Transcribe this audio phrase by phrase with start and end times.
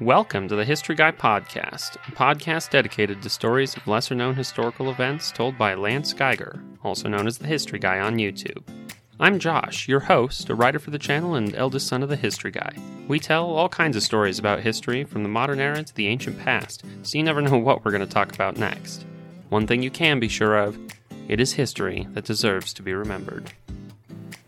[0.00, 4.90] Welcome to the History Guy Podcast, a podcast dedicated to stories of lesser known historical
[4.90, 8.62] events told by Lance Geiger, also known as the History Guy on YouTube.
[9.20, 12.50] I'm Josh, your host, a writer for the channel and eldest son of the History
[12.50, 12.72] Guy.
[13.08, 16.38] We tell all kinds of stories about history, from the modern era to the ancient
[16.38, 19.04] past, so you never know what we're going to talk about next.
[19.50, 20.78] One thing you can be sure of
[21.28, 23.52] it is history that deserves to be remembered.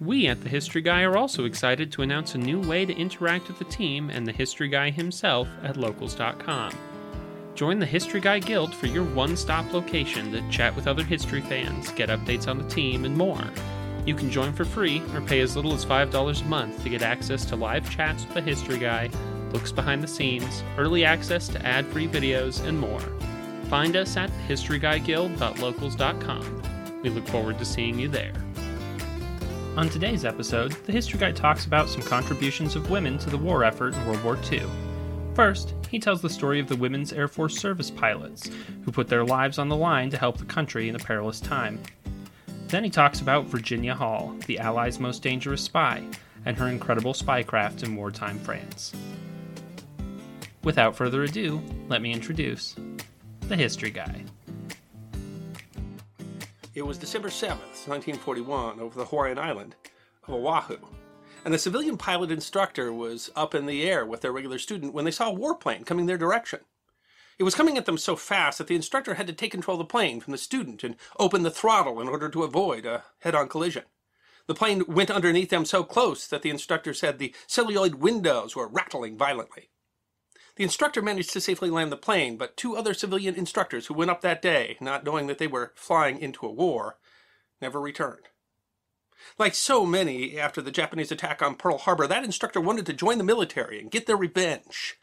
[0.03, 3.47] We at the History Guy are also excited to announce a new way to interact
[3.47, 6.73] with the team and the History Guy himself at locals.com.
[7.55, 11.41] Join the History Guy Guild for your one stop location to chat with other history
[11.41, 13.45] fans, get updates on the team, and more.
[14.05, 17.03] You can join for free or pay as little as $5 a month to get
[17.03, 19.09] access to live chats with the History Guy,
[19.53, 22.99] looks behind the scenes, early access to ad free videos, and more.
[23.71, 26.63] Find us at historyguyguild.locals.com.
[27.05, 28.33] We look forward to seeing you there.
[29.75, 33.65] On today's episode, the History Guy talks about some contributions of women to the war
[33.65, 34.65] effort in World War II.
[35.33, 38.51] First, he tells the story of the Women's Air Force service pilots,
[38.85, 41.81] who put their lives on the line to help the country in a perilous time.
[42.69, 46.05] Then he talks about Virginia Hall, the Allies' most dangerous spy,
[46.45, 48.93] and her incredible spycraft in wartime France.
[50.65, 52.77] Without further ado, let me introduce
[53.49, 54.23] the History Guy.
[56.75, 59.77] It was December 7th, 1941, over the Hawaiian island
[60.27, 60.79] of Oahu.
[61.45, 65.05] And the civilian pilot instructor was up in the air with their regular student when
[65.05, 66.61] they saw a warplane coming their direction.
[67.39, 69.87] It was coming at them so fast that the instructor had to take control of
[69.87, 73.35] the plane from the student and open the throttle in order to avoid a head
[73.35, 73.85] on collision.
[74.47, 78.67] The plane went underneath them so close that the instructor said the celluloid windows were
[78.67, 79.69] rattling violently.
[80.57, 84.11] The instructor managed to safely land the plane, but two other civilian instructors who went
[84.11, 86.99] up that day, not knowing that they were flying into a war,
[87.61, 88.29] never returned.
[89.39, 93.19] Like so many after the Japanese attack on Pearl Harbor, that instructor wanted to join
[93.19, 94.97] the military and get their revenge.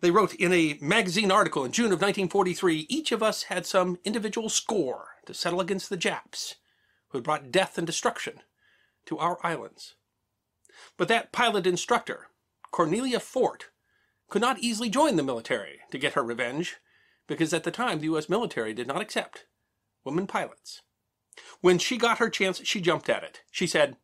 [0.00, 3.98] They wrote in a magazine article in June of 1943 each of us had some
[4.04, 6.56] individual score to settle against the Japs,
[7.08, 8.40] who had brought death and destruction
[9.06, 9.94] to our islands.
[10.96, 12.28] But that pilot instructor,
[12.72, 13.68] Cornelia Fort,
[14.32, 16.76] could not easily join the military to get her revenge,
[17.26, 18.30] because at the time the U.S.
[18.30, 19.44] military did not accept
[20.06, 20.80] women pilots.
[21.60, 23.42] When she got her chance, she jumped at it.
[23.50, 23.98] She said,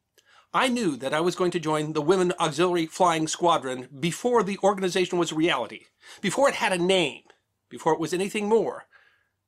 [0.52, 4.58] I knew that I was going to join the Women Auxiliary Flying Squadron before the
[4.62, 5.86] organization was a reality,
[6.20, 7.22] before it had a name,
[7.70, 8.84] before it was anything more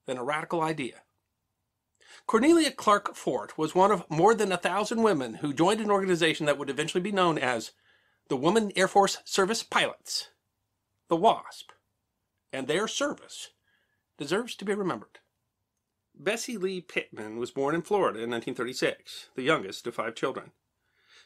[0.06, 1.02] than a radical idea.
[2.26, 6.46] Cornelia Clark Fort was one of more than a thousand women who joined an organization
[6.46, 7.72] that would eventually be known as
[8.28, 10.30] the Women Air Force Service Pilots
[11.10, 11.72] the WASP,
[12.52, 13.50] and their service
[14.16, 15.18] deserves to be remembered.
[16.14, 20.52] Bessie Lee Pittman was born in Florida in 1936, the youngest of five children.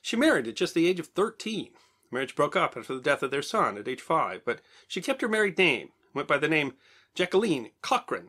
[0.01, 1.73] She married at just the age of 13.
[2.11, 5.21] marriage broke up after the death of their son at age five, but she kept
[5.21, 6.73] her married name, went by the name
[7.15, 8.29] Jacqueline Cochran.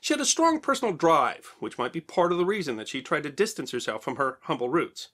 [0.00, 3.02] She had a strong personal drive, which might be part of the reason that she
[3.02, 5.08] tried to distance herself from her humble roots.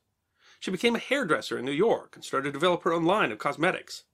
[0.60, 3.38] She became a hairdresser in New York and started to develop her own line of
[3.38, 4.04] cosmetics.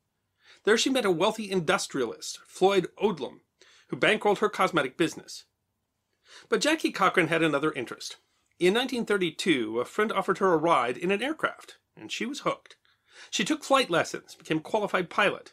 [0.65, 3.41] There she met a wealthy industrialist, Floyd Odlum,
[3.89, 5.45] who bankrolled her cosmetic business.
[6.49, 8.17] But Jackie Cochran had another interest.
[8.59, 12.77] In 1932, a friend offered her a ride in an aircraft, and she was hooked.
[13.31, 15.53] She took flight lessons, became a qualified pilot.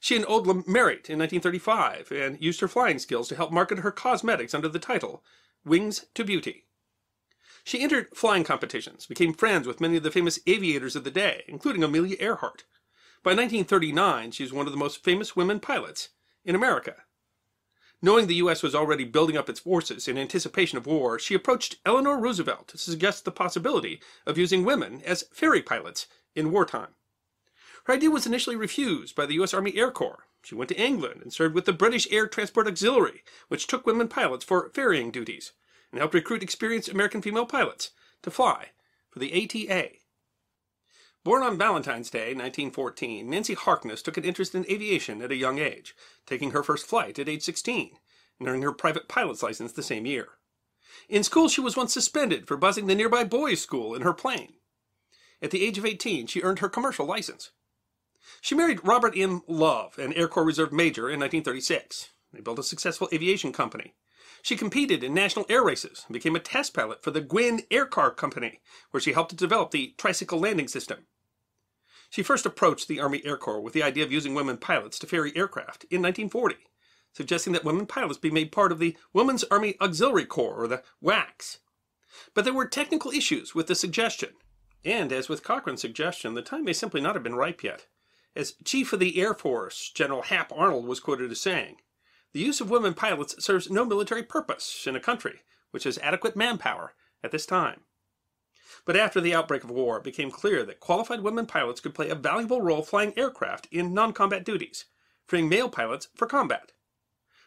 [0.00, 3.92] She and Odlum married in 1935 and used her flying skills to help market her
[3.92, 5.22] cosmetics under the title
[5.64, 6.66] Wings to Beauty.
[7.62, 11.44] She entered flying competitions, became friends with many of the famous aviators of the day,
[11.46, 12.64] including Amelia Earhart.
[13.24, 16.08] By 1939, she was one of the most famous women pilots
[16.44, 17.04] in America.
[18.04, 18.64] Knowing the U.S.
[18.64, 22.78] was already building up its forces in anticipation of war, she approached Eleanor Roosevelt to
[22.78, 26.96] suggest the possibility of using women as ferry pilots in wartime.
[27.84, 29.54] Her idea was initially refused by the U.S.
[29.54, 30.26] Army Air Corps.
[30.42, 34.08] She went to England and served with the British Air Transport Auxiliary, which took women
[34.08, 35.52] pilots for ferrying duties,
[35.92, 38.70] and helped recruit experienced American female pilots to fly
[39.10, 40.01] for the ATA.
[41.24, 45.60] Born on Valentine's Day, 1914, Nancy Harkness took an interest in aviation at a young
[45.60, 45.94] age,
[46.26, 47.92] taking her first flight at age 16
[48.40, 50.30] and earning her private pilot's license the same year.
[51.08, 54.54] In school, she was once suspended for buzzing the nearby boys' school in her plane.
[55.40, 57.52] At the age of 18, she earned her commercial license.
[58.40, 59.42] She married Robert M.
[59.46, 62.10] Love, an Air Corps Reserve major, in 1936.
[62.32, 63.94] They built a successful aviation company.
[64.42, 68.10] She competed in national air races and became a test pilot for the Gwinn Aircar
[68.10, 68.60] Company,
[68.90, 71.06] where she helped to develop the tricycle landing system.
[72.12, 75.06] She first approached the Army Air Corps with the idea of using women pilots to
[75.06, 76.56] ferry aircraft in 1940,
[77.14, 80.82] suggesting that women pilots be made part of the Women's Army Auxiliary Corps, or the
[81.02, 81.60] WACS.
[82.34, 84.34] But there were technical issues with the suggestion,
[84.84, 87.86] and as with Cochran's suggestion, the time may simply not have been ripe yet.
[88.36, 91.76] As Chief of the Air Force, General Hap Arnold was quoted as saying,
[92.34, 96.36] The use of women pilots serves no military purpose in a country which has adequate
[96.36, 96.92] manpower
[97.24, 97.80] at this time.
[98.84, 102.08] But after the outbreak of war, it became clear that qualified women pilots could play
[102.08, 104.86] a valuable role flying aircraft in non combat duties,
[105.26, 106.72] freeing male pilots for combat.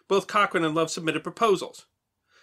[0.08, 1.88] Both Cochran and Love submitted proposals.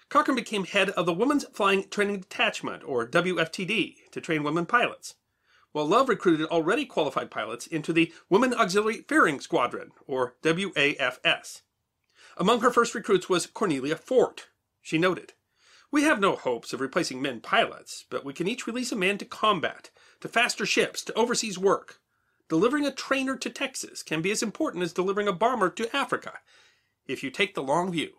[0.09, 5.15] Cochran became head of the Women's Flying Training Detachment, or WFTD, to train women pilots,
[5.73, 11.63] while Love recruited already qualified pilots into the Women Auxiliary Ferrying Squadron, or WAFS.
[12.37, 14.49] Among her first recruits was Cornelia Fort.
[14.83, 15.33] She noted,
[15.93, 19.19] We have no hopes of replacing men pilots, but we can each release a man
[19.19, 19.91] to combat,
[20.23, 22.01] to faster ships, to overseas work.
[22.49, 26.39] Delivering a trainer to Texas can be as important as delivering a bomber to Africa,
[27.07, 28.13] if you take the long view.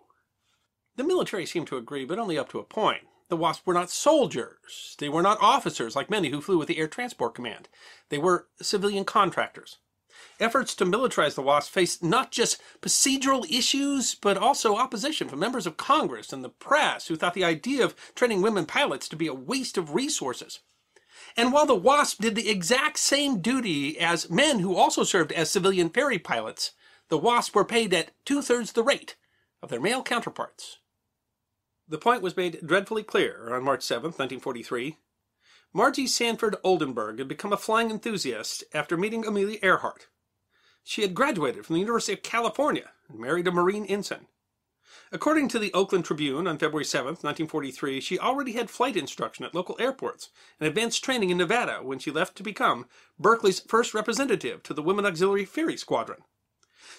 [0.98, 3.08] The military seemed to agree, but only up to a point.
[3.30, 4.96] The WASP were not soldiers.
[5.00, 7.70] They were not officers like many who flew with the Air Transport Command.
[8.10, 9.80] They were civilian contractors.
[10.40, 15.66] Efforts to militarize the WASP faced not just procedural issues, but also opposition from members
[15.66, 19.28] of Congress and the press who thought the idea of training women pilots to be
[19.28, 20.60] a waste of resources.
[21.36, 25.50] And while the WASP did the exact same duty as men who also served as
[25.50, 26.72] civilian ferry pilots,
[27.10, 29.16] the WASP were paid at two thirds the rate
[29.62, 30.80] of their male counterparts.
[31.88, 34.98] The point was made dreadfully clear on March 7, 1943.
[35.76, 40.06] Margie Sanford Oldenburg had become a flying enthusiast after meeting Amelia Earhart.
[40.84, 44.28] She had graduated from the University of California and married a Marine ensign.
[45.12, 49.56] According to the Oakland Tribune on February 7, 1943, she already had flight instruction at
[49.56, 50.30] local airports
[50.60, 52.86] and advanced training in Nevada when she left to become
[53.18, 56.22] Berkeley's first representative to the Women Auxiliary Ferry Squadron.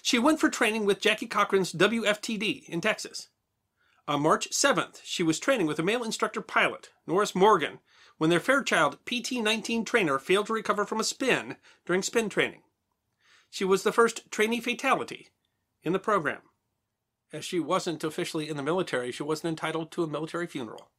[0.01, 3.29] She went for training with Jackie Cochran's WFTD in Texas.
[4.07, 7.79] On March 7th, she was training with a male instructor pilot, Norris Morgan,
[8.17, 12.61] when their Fairchild PT 19 trainer failed to recover from a spin during spin training.
[13.49, 15.29] She was the first trainee fatality
[15.83, 16.41] in the program.
[17.33, 20.91] As she wasn't officially in the military, she wasn't entitled to a military funeral.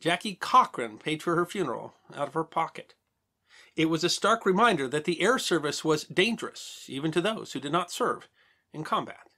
[0.00, 2.94] Jackie Cochran paid for her funeral out of her pocket.
[3.76, 7.60] It was a stark reminder that the air service was dangerous, even to those who
[7.60, 8.28] did not serve
[8.72, 9.28] in combat.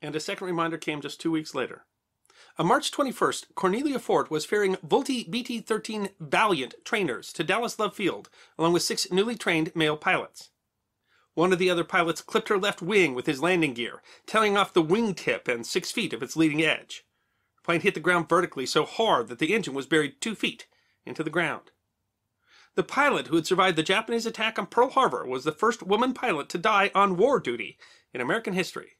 [0.00, 1.84] And a second reminder came just two weeks later.
[2.60, 7.94] On March 21st, Cornelia Fort was ferrying Vultee BT 13 Valiant trainers to Dallas Love
[7.94, 8.28] Field,
[8.58, 10.50] along with six newly trained male pilots.
[11.34, 14.72] One of the other pilots clipped her left wing with his landing gear, tearing off
[14.72, 17.04] the wingtip and six feet of its leading edge.
[17.58, 20.66] The plane hit the ground vertically so hard that the engine was buried two feet
[21.06, 21.70] into the ground.
[22.74, 26.12] The pilot who had survived the Japanese attack on Pearl Harbor was the first woman
[26.12, 27.78] pilot to die on war duty
[28.12, 28.96] in American history.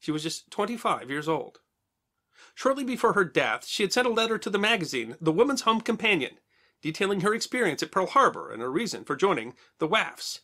[0.00, 1.60] She was just 25 years old.
[2.60, 5.80] Shortly before her death, she had sent a letter to the magazine The Woman's Home
[5.80, 6.40] Companion,
[6.82, 10.40] detailing her experience at Pearl Harbor and her reason for joining the WAFs.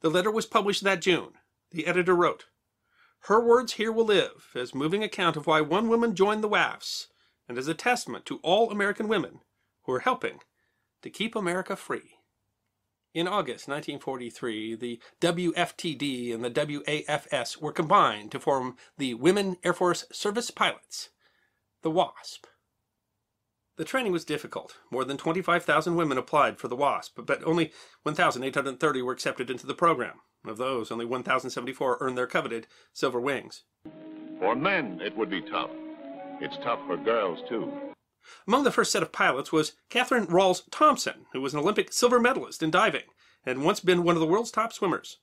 [0.00, 1.32] The letter was published that June.
[1.72, 2.44] The editor wrote,
[3.22, 7.08] Her words here will live as moving account of why one woman joined the WAFs
[7.48, 9.40] and as a testament to all American women
[9.86, 10.38] who are helping
[11.02, 12.18] to keep America free.
[13.12, 19.74] In August 1943, the WFTD and the WAFS were combined to form the Women Air
[19.74, 21.08] Force Service Pilots,
[21.82, 22.46] the WASP.
[23.76, 24.76] The training was difficult.
[24.90, 27.72] More than 25,000 women applied for the WASP, but only
[28.02, 30.20] 1,830 were accepted into the program.
[30.44, 33.64] Of those, only 1,074 earned their coveted silver wings.
[34.38, 35.70] For men, it would be tough.
[36.40, 37.72] It's tough for girls, too.
[38.46, 42.20] Among the first set of pilots was Catherine Rawls Thompson, who was an Olympic silver
[42.20, 43.04] medalist in diving
[43.44, 45.18] and once been one of the world's top swimmers.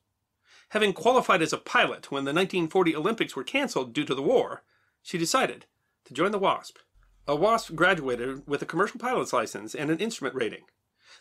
[0.70, 4.64] Having qualified as a pilot when the 1940 Olympics were canceled due to the war,
[5.02, 5.66] she decided
[6.08, 6.80] to join the WASP.
[7.28, 10.64] A WASP graduated with a commercial pilot's license and an instrument rating.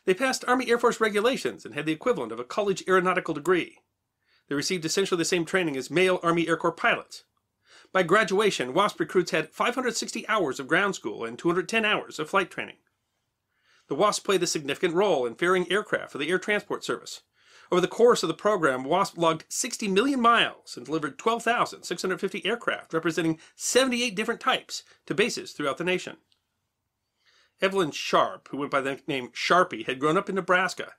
[0.05, 3.79] They passed Army Air Force regulations and had the equivalent of a college aeronautical degree.
[4.49, 7.25] They received essentially the same training as male Army Air Corps pilots.
[7.93, 12.51] By graduation, WASP recruits had 560 hours of ground school and 210 hours of flight
[12.51, 12.77] training.
[13.89, 17.23] The WASP played a significant role in ferrying aircraft for the Air Transport Service.
[17.71, 22.95] Over the course of the program, WASP logged 60 million miles and delivered 12,650 aircraft,
[22.95, 26.19] representing 78 different types, to bases throughout the nation.
[27.61, 30.93] Evelyn Sharp, who went by the name Sharpie, had grown up in Nebraska.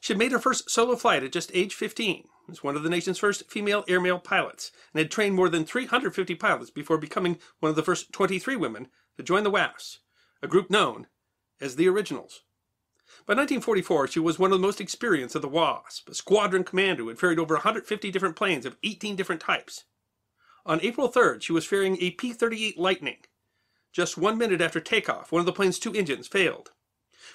[0.00, 2.90] She had made her first solo flight at just age 15, as one of the
[2.90, 7.70] nation's first female airmail pilots, and had trained more than 350 pilots before becoming one
[7.70, 9.98] of the first 23 women to join the WAFs,
[10.42, 11.06] a group known
[11.60, 12.42] as the Originals.
[13.26, 17.02] By 1944, she was one of the most experienced of the WASP, a squadron commander
[17.02, 19.84] who had ferried over 150 different planes of 18 different types.
[20.66, 23.18] On April 3rd, she was ferrying a P 38 Lightning.
[23.92, 26.72] Just one minute after takeoff, one of the plane's two engines failed.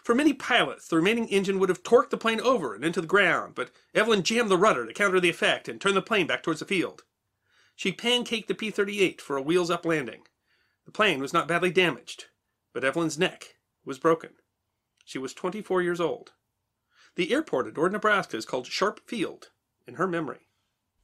[0.04, 3.08] For many pilots, the remaining engine would have torqued the plane over and into the
[3.08, 6.44] ground, but Evelyn jammed the rudder to counter the effect and turned the plane back
[6.44, 7.04] towards the field.
[7.76, 10.24] She pancaked the P 38 for a wheels up landing.
[10.86, 12.26] The plane was not badly damaged,
[12.74, 13.56] but Evelyn's neck
[13.86, 14.32] was broken.
[15.10, 16.34] She was 24 years old.
[17.16, 19.50] The airport at Ord, Nebraska is called Sharp Field
[19.88, 20.50] in her memory.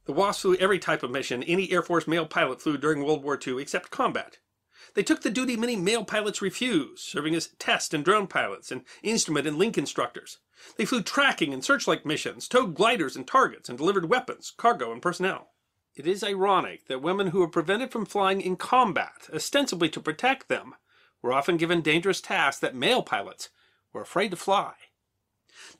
[0.04, 3.24] The Wasp flew every type of mission any Air Force male pilot flew during World
[3.24, 4.38] War II except combat.
[4.94, 8.84] They took the duty many male pilots refused, serving as test and drone pilots and
[9.02, 10.38] instrument and link instructors.
[10.76, 15.02] They flew tracking and searchlight missions, towed gliders and targets, and delivered weapons, cargo, and
[15.02, 15.50] personnel.
[15.96, 20.46] It is ironic that women who were prevented from flying in combat, ostensibly to protect
[20.46, 20.76] them,
[21.22, 23.48] were often given dangerous tasks that male pilots
[23.96, 24.74] were afraid to fly.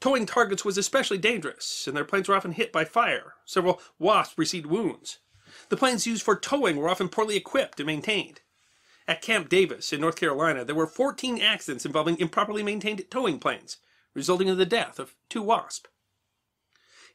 [0.00, 3.34] Towing targets was especially dangerous, and their planes were often hit by fire.
[3.44, 5.18] Several wasps received wounds.
[5.68, 8.40] The planes used for towing were often poorly equipped and maintained.
[9.06, 13.76] At Camp Davis in North Carolina, there were 14 accidents involving improperly maintained towing planes,
[14.14, 15.90] resulting in the death of two wasps.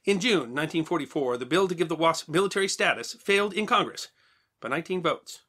[0.04, 4.08] In June 1944, the bill to give the WASP military status failed in Congress
[4.60, 5.42] by 19 votes.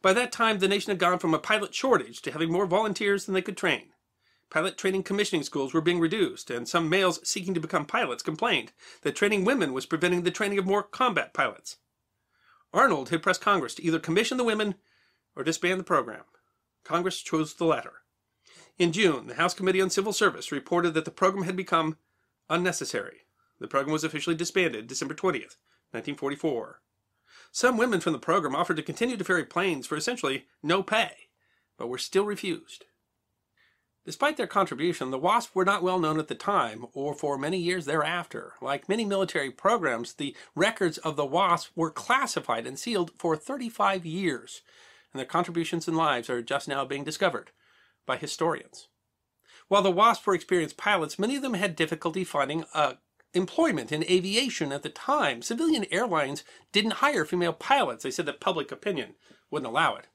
[0.00, 3.26] By that time, the nation had gone from a pilot shortage to having more volunteers
[3.26, 3.90] than they could train.
[4.56, 8.72] Pilot training commissioning schools were being reduced, and some males seeking to become pilots complained
[9.02, 11.76] that training women was preventing the training of more combat pilots.
[12.72, 14.76] Arnold had pressed Congress to either commission the women
[15.36, 16.22] or disband the program.
[16.84, 17.96] Congress chose the latter.
[18.78, 21.98] In June, the House Committee on Civil Service reported that the program had become
[22.48, 23.26] unnecessary.
[23.60, 25.58] The program was officially disbanded December 20th,
[25.92, 26.80] 1944.
[27.52, 31.28] Some women from the program offered to continue to ferry planes for essentially no pay,
[31.76, 32.86] but were still refused.
[34.06, 37.58] Despite their contribution, the WASP were not well known at the time or for many
[37.58, 38.52] years thereafter.
[38.62, 44.06] Like many military programs, the records of the WASP were classified and sealed for 35
[44.06, 44.62] years,
[45.12, 47.50] and their contributions and lives are just now being discovered
[48.06, 48.86] by historians.
[49.66, 52.94] While the WASP were experienced pilots, many of them had difficulty finding uh,
[53.34, 55.42] employment in aviation at the time.
[55.42, 58.04] Civilian airlines didn't hire female pilots.
[58.04, 59.16] They said that public opinion
[59.50, 60.06] wouldn't allow it.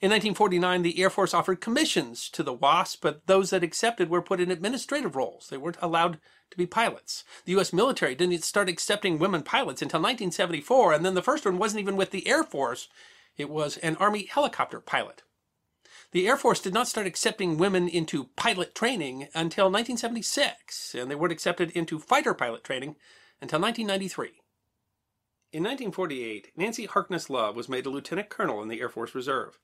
[0.00, 4.22] In 1949, the Air Force offered commissions to the WASP, but those that accepted were
[4.22, 5.48] put in administrative roles.
[5.48, 6.18] They weren't allowed
[6.50, 7.24] to be pilots.
[7.44, 7.72] The U.S.
[7.72, 11.96] military didn't start accepting women pilots until 1974, and then the first one wasn't even
[11.96, 12.88] with the Air Force.
[13.36, 15.22] It was an Army helicopter pilot.
[16.12, 21.16] The Air Force did not start accepting women into pilot training until 1976, and they
[21.16, 22.96] weren't accepted into fighter pilot training
[23.40, 24.43] until 1993.
[25.54, 29.60] In 1948, Nancy Harkness Love was made a lieutenant colonel in the Air Force Reserve.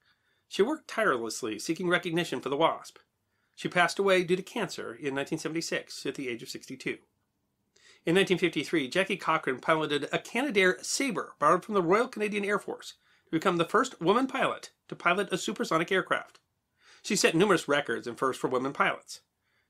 [0.46, 2.98] She worked tirelessly seeking recognition for the WASP.
[3.56, 6.90] She passed away due to cancer in 1976 at the age of 62.
[8.06, 12.94] In 1953, Jackie Cochran piloted a Canadair Sabre borrowed from the Royal Canadian Air Force
[13.24, 16.38] to become the first woman pilot to pilot a supersonic aircraft.
[17.02, 19.22] She set numerous records and firsts for women pilots.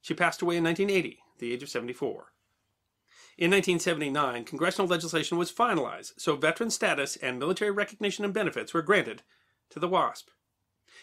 [0.03, 2.35] She passed away in 1980, at the age of 74.
[3.41, 8.83] In 1979, congressional legislation was finalized, so veteran status and military recognition and benefits were
[8.83, 9.23] granted
[9.71, 10.29] to the WASP.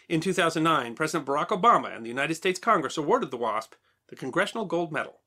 [0.08, 3.74] In 2009, President Barack Obama and the United States Congress awarded the WASP
[4.06, 5.18] the Congressional Gold Medal.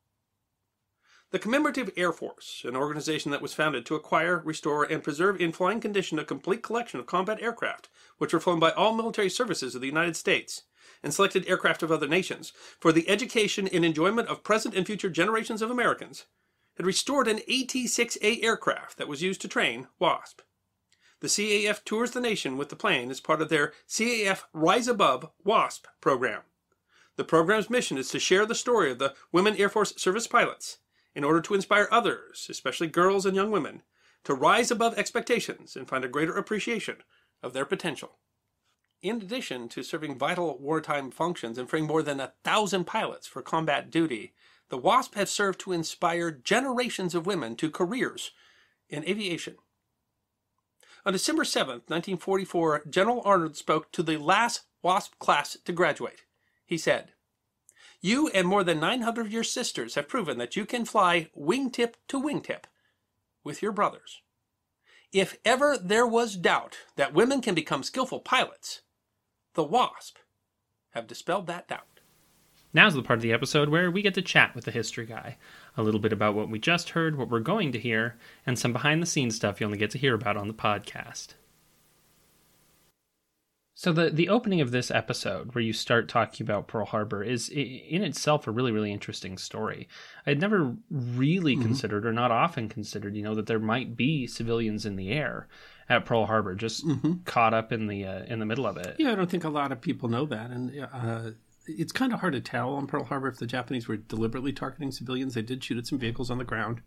[1.32, 5.52] The Commemorative Air Force, an organization that was founded to acquire, restore, and preserve in
[5.52, 7.90] flying condition a complete collection of combat aircraft,
[8.20, 10.64] which were flown by all military services of the United States,
[11.04, 15.10] and selected aircraft of other nations, for the education and enjoyment of present and future
[15.10, 16.24] generations of Americans,
[16.78, 20.42] had restored an AT-6A aircraft that was used to train WASP.
[21.20, 25.30] The CAF tours the nation with the plane as part of their CAF Rise Above
[25.44, 26.42] WASP program.
[27.16, 30.80] The program's mission is to share the story of the women Air Force service pilots
[31.14, 33.84] in order to inspire others, especially girls and young women,
[34.24, 36.98] to rise above expectations and find a greater appreciation
[37.44, 38.18] of their potential.
[39.02, 43.42] In addition to serving vital wartime functions and freeing more than a thousand pilots for
[43.42, 44.34] combat duty,
[44.72, 48.32] the WASP has served to inspire generations of women to careers
[48.90, 49.58] in aviation.
[51.06, 56.22] On December 7, 1944, General Arnold spoke to the last WASP class to graduate.
[56.66, 57.12] He said,
[58.00, 61.96] You and more than 900 of your sisters have proven that you can fly wingtip
[62.08, 62.64] to wingtip
[63.44, 64.22] with your brothers.
[65.12, 68.84] If ever there was doubt that women can become skillful pilots,
[69.54, 70.18] the WASP
[70.92, 71.91] have dispelled that doubt.
[72.74, 75.38] Now's the part of the episode where we get to chat with the history guy.
[75.76, 78.72] A little bit about what we just heard, what we're going to hear, and some
[78.72, 81.34] behind the scenes stuff you only get to hear about on the podcast.
[83.74, 87.50] So the the opening of this episode, where you start talking about Pearl Harbor, is
[87.50, 89.88] in itself a really really interesting story.
[90.28, 91.64] I'd never really mm-hmm.
[91.64, 95.48] considered, or not often considered, you know, that there might be civilians in the air
[95.90, 97.24] at Pearl Harbor, just mm-hmm.
[97.26, 98.98] caught up in the uh, in the middle of it.
[99.00, 101.32] Yeah, I don't think a lot of people know that, and uh,
[101.68, 104.92] it's kind of hard to tell on Pearl Harbor if the Japanese were deliberately targeting
[104.92, 105.34] civilians.
[105.34, 106.82] They did shoot at some vehicles on the ground,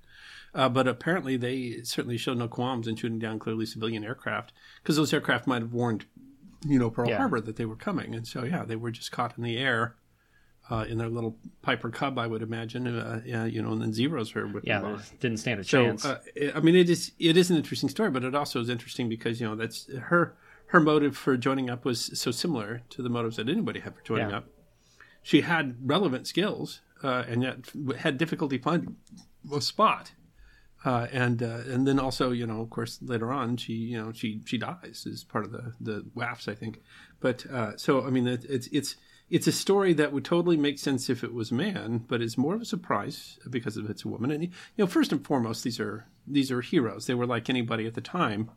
[0.54, 4.52] uh, but apparently they certainly showed no qualms in shooting down clearly civilian aircraft
[4.82, 6.06] because those aircraft might have warned,
[6.66, 7.18] you know, Pearl Yeah.
[7.18, 9.96] Harbor that they were coming, and so yeah, they were just caught in the air.
[10.70, 13.92] Uh, in their little Piper Cub, I would imagine, uh, yeah, you know, and then
[13.92, 16.06] Zeros were with Yeah, them didn't stand a So, chance.
[16.06, 16.20] uh,
[16.54, 19.42] I mean, it is it is an interesting story, but it also is interesting because
[19.42, 20.38] you know that's her
[20.68, 24.00] her motive for joining up was so similar to the motives that anybody had for
[24.04, 24.38] joining Yeah.
[24.38, 24.46] up.
[25.24, 28.96] She had relevant skills, uh, and yet had difficulty finding
[29.52, 30.12] a spot.
[30.84, 34.12] Uh, and uh, and then also, you know, of course, later on, she you know
[34.12, 36.82] she she dies as part of the the WAFs, I think.
[37.20, 38.96] But uh, so I mean, it, it's it's
[39.30, 42.36] it's a story that would totally make sense if it was a man, but it's
[42.36, 44.30] more of a surprise because of it's a woman.
[44.30, 47.06] And you know, first and foremost, these are these are heroes.
[47.06, 48.50] They were like anybody at the time.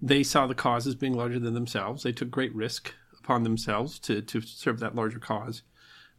[0.00, 2.02] They saw the cause as being larger than themselves.
[2.02, 5.62] They took great risk upon themselves to to serve that larger cause.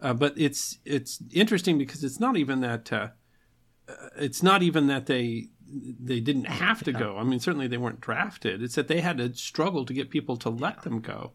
[0.03, 3.07] Uh, but it's it's interesting because it's not even that uh,
[3.87, 7.17] uh, it's not even that they they didn't have to go.
[7.17, 8.61] I mean, certainly they weren't drafted.
[8.61, 11.31] It's that they had to struggle to get people to let them go,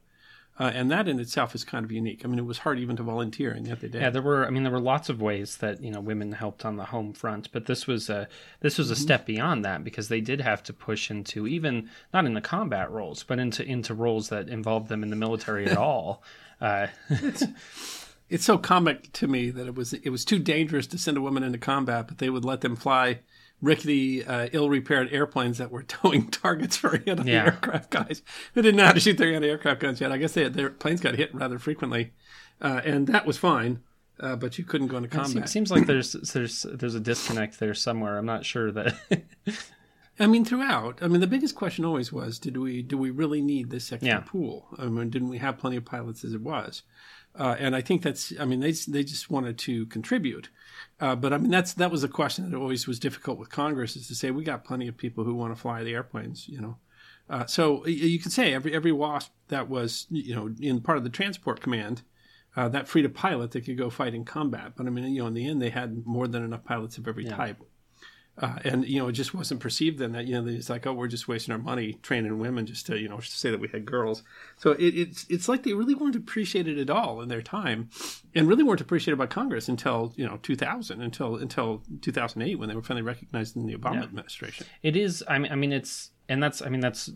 [0.60, 2.26] uh, and that in itself is kind of unique.
[2.26, 4.02] I mean, it was hard even to volunteer, and yet they did.
[4.02, 4.46] yeah, there were.
[4.46, 7.14] I mean, there were lots of ways that you know women helped on the home
[7.14, 8.28] front, but this was a
[8.60, 12.26] this was a step beyond that because they did have to push into even not
[12.26, 15.76] in the combat roles, but into into roles that involved them in the military at
[15.78, 16.22] all.
[16.60, 16.88] Uh,
[18.28, 21.20] it's so comic to me that it was it was too dangerous to send a
[21.20, 23.20] woman into combat, but they would let them fly
[23.60, 27.46] rickety, uh, ill-repaired airplanes that were towing targets for anti Yeah.
[27.46, 28.22] aircraft guys
[28.54, 30.12] who didn't know how to shoot their anti-aircraft guns yet.
[30.12, 32.12] I guess they, their planes got hit rather frequently,
[32.60, 33.80] uh, and that was fine.
[34.20, 35.44] Uh, but you couldn't go into combat.
[35.44, 38.18] It seems like there's there's there's a disconnect there somewhere.
[38.18, 38.94] I'm not sure that.
[40.20, 40.98] I mean, throughout.
[41.00, 44.08] I mean, the biggest question always was: Did we do we really need this extra
[44.08, 44.22] Yeah.
[44.26, 44.66] pool?
[44.76, 46.82] I mean, didn't we have plenty of pilots as it was?
[47.38, 48.32] Uh, and I think that's.
[48.38, 50.48] I mean, they they just wanted to contribute,
[51.00, 53.94] uh, but I mean that's that was a question that always was difficult with Congress
[53.94, 56.60] is to say we got plenty of people who want to fly the airplanes, you
[56.60, 56.78] know.
[57.30, 61.04] Uh, so you could say every every WASP that was you know in part of
[61.04, 62.02] the transport command.
[62.56, 65.20] Uh, that freed a pilot that could go fight in combat, but I mean, you
[65.20, 67.62] know, in the end, they had more than enough pilots of every type.
[68.40, 70.92] Uh, and you know, it just wasn't perceived then that you know it's like, oh,
[70.92, 73.84] we're just wasting our money training women just to you know say that we had
[73.84, 74.22] girls.
[74.56, 77.90] So it, it's it's like they really weren't appreciated at all in their time,
[78.34, 82.74] and really weren't appreciated by Congress until you know 2000, until until 2008 when they
[82.76, 84.66] were finally recognized in the Obama administration.
[84.82, 85.24] It is.
[85.26, 86.62] I mean, I mean, it's and that's.
[86.62, 87.10] I mean, that's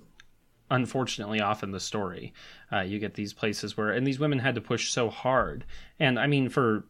[0.72, 2.32] unfortunately often the story.
[2.72, 5.64] Uh, you get these places where, and these women had to push so hard,
[6.00, 6.84] and I mean, for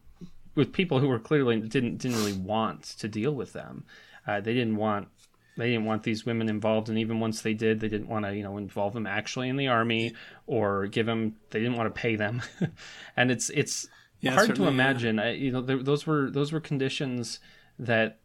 [0.55, 3.85] with people who were clearly didn't didn't really want to deal with them.
[4.27, 5.09] Uh, they didn't want.
[5.55, 8.35] They didn't want these women involved, and even once they did, they didn't want to,
[8.35, 10.15] you know, involve them actually in the army
[10.47, 11.35] or give them.
[11.51, 12.41] They didn't want to pay them,
[13.17, 13.87] and it's it's
[14.21, 14.97] Yeah, hard to certainly, yeah.
[14.97, 15.19] imagine.
[15.19, 17.39] I, you know, those were those were conditions
[17.77, 18.19] that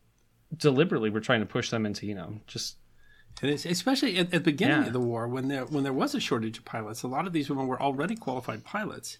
[0.56, 2.78] deliberately were trying to push them into, you know, just
[3.42, 4.86] And it's, especially at, at the beginning Yeah.
[4.86, 7.32] of the war, when there when there was a shortage of pilots, a lot of
[7.32, 9.18] these women were already qualified pilots.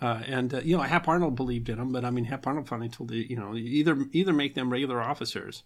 [0.00, 2.68] Uh, and uh, you know, Hap Arnold believed in them, but I mean, Hap Arnold
[2.68, 5.62] finally told the you know either either make them regular officers,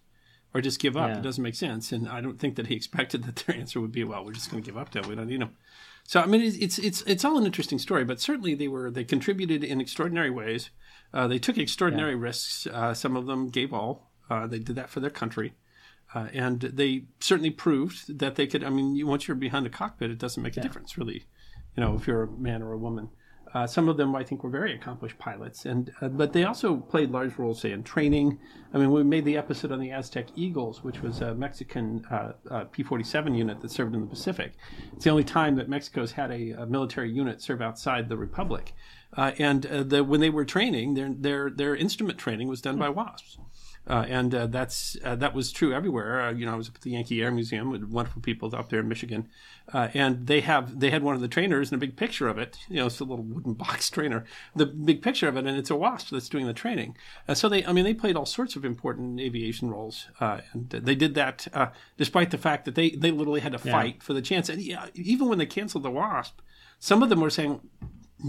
[0.53, 1.09] or just give up.
[1.09, 1.17] Yeah.
[1.17, 3.91] It doesn't make sense, and I don't think that he expected that their answer would
[3.91, 4.91] be, well, we're just going to give up.
[4.91, 5.55] Till we don't need them.
[6.03, 9.03] So I mean, it's, it's it's all an interesting story, but certainly they were they
[9.03, 10.71] contributed in extraordinary ways.
[11.13, 12.67] Uh, they took extraordinary risks.
[12.67, 14.11] Uh, some of them gave all.
[14.29, 15.53] Uh, they did that for their country.
[16.13, 18.63] Uh, and they certainly proved that they could.
[18.63, 21.25] I mean, once you're behind the cockpit, it doesn't make a difference, really.
[21.75, 23.09] You know, if you're a man or a woman.
[23.53, 26.77] Uh, some of them, I think, were very accomplished pilots, and uh, but they also
[26.77, 28.39] played large roles, say, in training.
[28.73, 32.33] I mean, we made the episode on the Aztec Eagles, which was a Mexican uh,
[32.51, 34.53] uh, P-47 unit that served in the Pacific.
[34.93, 38.73] It's the only time that Mexico's had a, a military unit serve outside the Republic.
[39.17, 42.89] Uh, and the, when they were training, their their their instrument training was done by
[42.89, 43.39] WASPs.
[43.87, 46.21] Uh, and uh, that's uh, that was true everywhere.
[46.21, 48.69] Uh, you know, I was up at the Yankee Air Museum with wonderful people up
[48.69, 49.27] there in Michigan,
[49.73, 52.37] uh, and they have they had one of the trainers and a big picture of
[52.37, 52.59] it.
[52.69, 55.71] You know, it's a little wooden box trainer, the big picture of it, and it's
[55.71, 56.97] a wasp that's doing the training.
[57.27, 60.69] Uh, so they, I mean, they played all sorts of important aviation roles, uh, and
[60.69, 64.13] they did that uh, despite the fact that they they literally had to fight for
[64.13, 64.49] the chance.
[64.49, 66.41] And yeah, even when they canceled the wasp,
[66.79, 67.61] some of them were saying.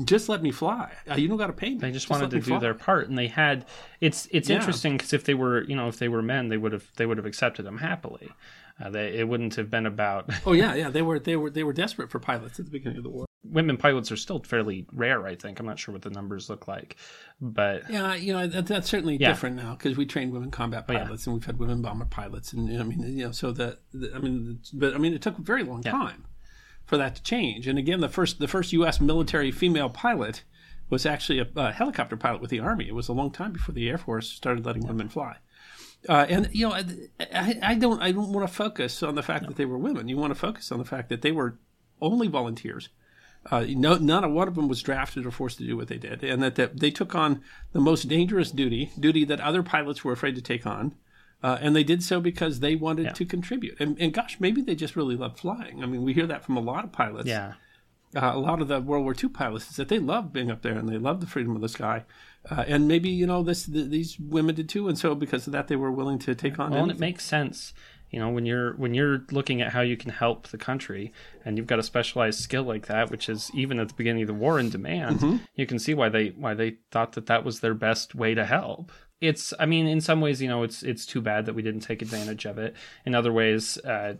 [0.05, 0.93] Just let me fly.
[1.11, 1.79] Uh, you don't got to pay me.
[1.79, 3.67] they just, let wanted to do fly." their part, and they had.
[4.01, 4.57] It's it's Yeah.
[4.57, 7.07] interesting because if they were, you know, if they were men, they would have they
[7.07, 8.29] would have accepted them happily.
[8.83, 10.89] Uh, they, it wouldn't have been about Oh yeah, yeah.
[10.91, 13.27] They were they were they were desperate for pilots at the beginning of the war.
[13.45, 15.27] women pilots are still fairly rare.
[15.27, 16.97] I think I'm not sure what the numbers look like,
[17.41, 19.29] but Yeah, you know that, that's certainly Yeah.
[19.29, 21.05] different now because we train women combat yeah.
[21.05, 24.13] pilots and we've had women bomber pilots, and I mean, you know, so that the,
[24.15, 26.25] I mean, but I mean, it took a very long time
[26.91, 27.69] for that to change.
[27.69, 29.01] And again, the first the first U.S.
[29.01, 30.43] military female pilot
[30.91, 32.89] was actually a, a helicopter pilot with the Army.
[32.89, 35.37] It was a long time before the Air Force started letting women fly.
[36.09, 39.47] Uh, and you know, I, I don't I don't want to focus on the fact
[39.47, 40.09] that they were women.
[40.09, 41.61] You want to focus on the fact that they were
[42.03, 42.89] only volunteers.
[43.49, 46.25] Uh, no, none one of them was drafted or forced to do what they did,
[46.25, 47.41] and that, that they took on
[47.73, 50.97] the most dangerous duty, duty that other pilots were afraid to take on,
[51.43, 53.13] uh, and they did so because they wanted Yeah.
[53.13, 53.81] to contribute.
[53.81, 55.83] And, and gosh, maybe they just really loved flying.
[55.83, 57.55] I mean, we hear that from a lot of pilots Yeah.
[58.15, 60.63] uh, a lot of the World War II pilots is that they love being up
[60.63, 62.05] there and they love the freedom of the sky.
[62.51, 65.53] Uh, and maybe you know this th- these women did too, and so because of
[65.53, 66.71] that, they were willing to take on.
[66.71, 67.75] Well, and it makes sense.
[68.11, 71.13] You know, when you're when you're looking at how you can help the country,
[71.45, 74.29] and you've got a specialized skill like that, which is even at the beginning of
[74.29, 75.37] the war in demand, Mm-hmm.
[75.55, 78.47] you can see why they why they thought that that was their best way to
[78.47, 78.91] help.
[79.21, 81.81] It's, I mean, in some ways, you know, it's it's too bad that we didn't
[81.81, 82.75] take advantage of it.
[83.05, 84.15] In other ways, uh,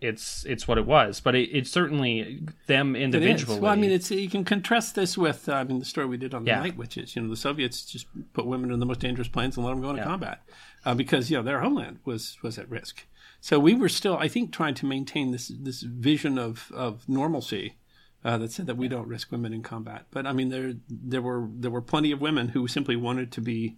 [0.00, 1.20] it's it's what it was.
[1.20, 3.60] But it, it's certainly them individually.
[3.60, 6.18] Well, I mean, it's you can contrast this with uh, I mean the story we
[6.18, 6.60] did on the Yeah.
[6.60, 7.16] night witches.
[7.16, 9.80] You know, the Soviets just put women in the most dangerous planes and let them
[9.80, 10.08] go into Yeah.
[10.08, 10.42] combat
[10.84, 13.06] uh, because you know their homeland was was at risk.
[13.40, 17.76] So we were still, I think, trying to maintain this this vision of of normalcy.
[18.24, 21.22] Uh, that said that we don't risk women in combat, but I mean there there
[21.22, 23.76] were there were plenty of women who simply wanted to be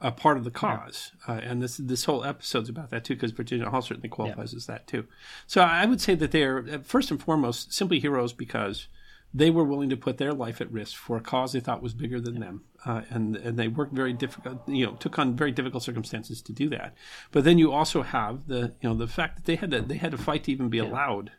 [0.00, 3.32] a part of the cause, uh, and this this whole episode's about that too, because
[3.32, 5.06] Virginia Hall certainly qualifies as that too.
[5.46, 8.88] So I would say that they're uh, first and foremost simply heroes because
[9.32, 11.94] they were willing to put their life at risk for a cause they thought was
[11.94, 15.52] bigger than them, uh, and and they worked very difficult, you know, took on very
[15.52, 16.94] difficult circumstances to do that.
[17.30, 19.98] But then you also have the you know the fact that they had to they
[19.98, 21.32] had to fight to even be allowed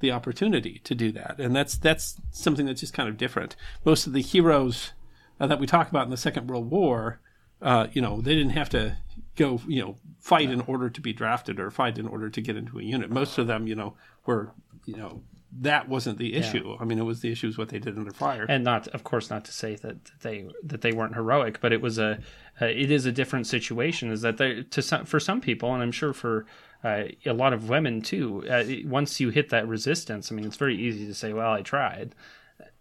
[0.00, 3.54] the opportunity to do that, and that's that's something that's just kind of different.
[3.84, 4.92] Most of the heroes
[5.38, 7.20] uh, that we talk about in the Second World War,
[7.62, 8.96] uh, you know, they didn't have to
[9.36, 12.56] go, you know, fight in order to be drafted or fight in order to get
[12.56, 13.10] into a unit.
[13.10, 13.94] Most of them, you know,
[14.26, 14.52] were,
[14.84, 15.22] you know,
[15.58, 16.76] that wasn't the issue.
[16.78, 18.46] I mean, it was the issue is what they did under fire.
[18.48, 21.80] and not of course not to say that they that they weren't heroic but it
[21.80, 22.20] was a
[22.60, 25.82] uh, it is a different situation is that they to some for some people and
[25.82, 26.46] i'm sure for
[26.84, 30.56] uh, a lot of women too uh, once you hit that resistance i mean it's
[30.56, 32.14] very easy to say well i tried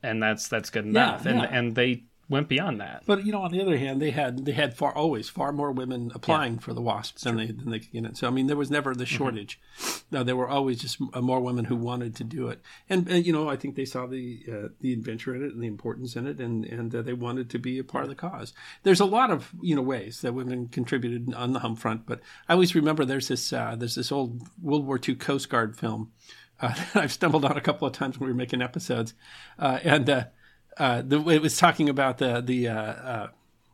[0.03, 1.49] and that's that's good enough and yeah.
[1.51, 4.51] and they went beyond that But you know, on the other hand, they had they
[4.51, 7.91] had far always far more women applying for the WASP than they than they could
[7.91, 8.15] get in.
[8.15, 9.59] So I mean, there was never the shortage.
[10.11, 13.25] No, there were always just uh, more women who wanted to do it, and, and
[13.25, 16.15] you know, I think they saw the uh, the adventure in it and the importance
[16.15, 18.53] in it, and and uh, they wanted to be a part of the cause.
[18.83, 22.21] There's a lot of you know ways that women contributed on the home front, but
[22.47, 26.11] I always remember there's this uh, there's this old World War II Coast Guard film.
[26.61, 29.13] Uh, that I've stumbled on a couple of times when we were making episodes,
[29.57, 30.05] uh, and
[30.77, 33.27] uh, the, it was talking about the the uh, uh,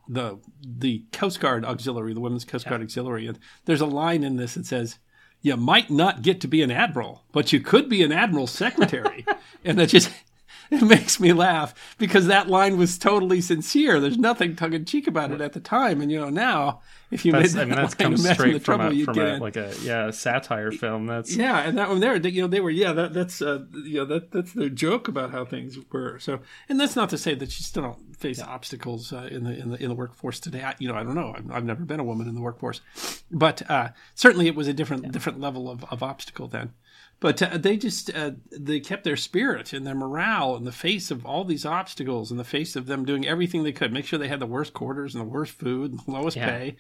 [0.08, 4.38] the the Coast Guard auxiliary, the Women's Coast Guard auxiliary, and there's a line in
[4.38, 4.98] this that says,
[5.42, 9.26] "You might not get to be an admiral, but you could be an admiral's secretary,"
[9.66, 10.12] and that just
[10.72, 14.00] it makes me laugh because that line was totally sincere.
[14.00, 17.24] There's nothing tongue in cheek about it at the time, and you know now if
[17.24, 19.14] you that's made i that mean that's line, comes straight the from trouble a from
[19.14, 22.48] get a like a yeah satire film that's Yeah, and that one there, you know,
[22.48, 25.78] they were yeah, that that's uh, you know that that's their joke about how things
[25.92, 26.20] were.
[26.20, 29.58] So, and that's not to say that you still don't face obstacles uh, in the
[29.58, 30.64] in the in the workforce today.
[30.64, 31.34] I, you know, I don't know.
[31.36, 32.82] I've, I've never been a woman in the workforce,
[33.32, 36.74] but uh, certainly it was a different different level of, of obstacle then.
[37.20, 41.12] But uh, they just uh, they kept their spirit and their morale in the face
[41.12, 44.20] of all these obstacles, in the face of them doing everything they could, make sure
[44.20, 46.50] they had the worst quarters and the worst food, and the lowest Yeah.
[46.52, 46.76] pay,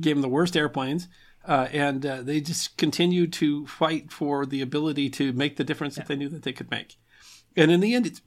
[0.00, 1.08] gave them the worst airplanes,
[1.46, 5.96] uh, and uh, they just continued to fight for the ability to make the difference
[5.96, 6.98] that they knew that they could make.
[7.56, 8.20] And in the end, it's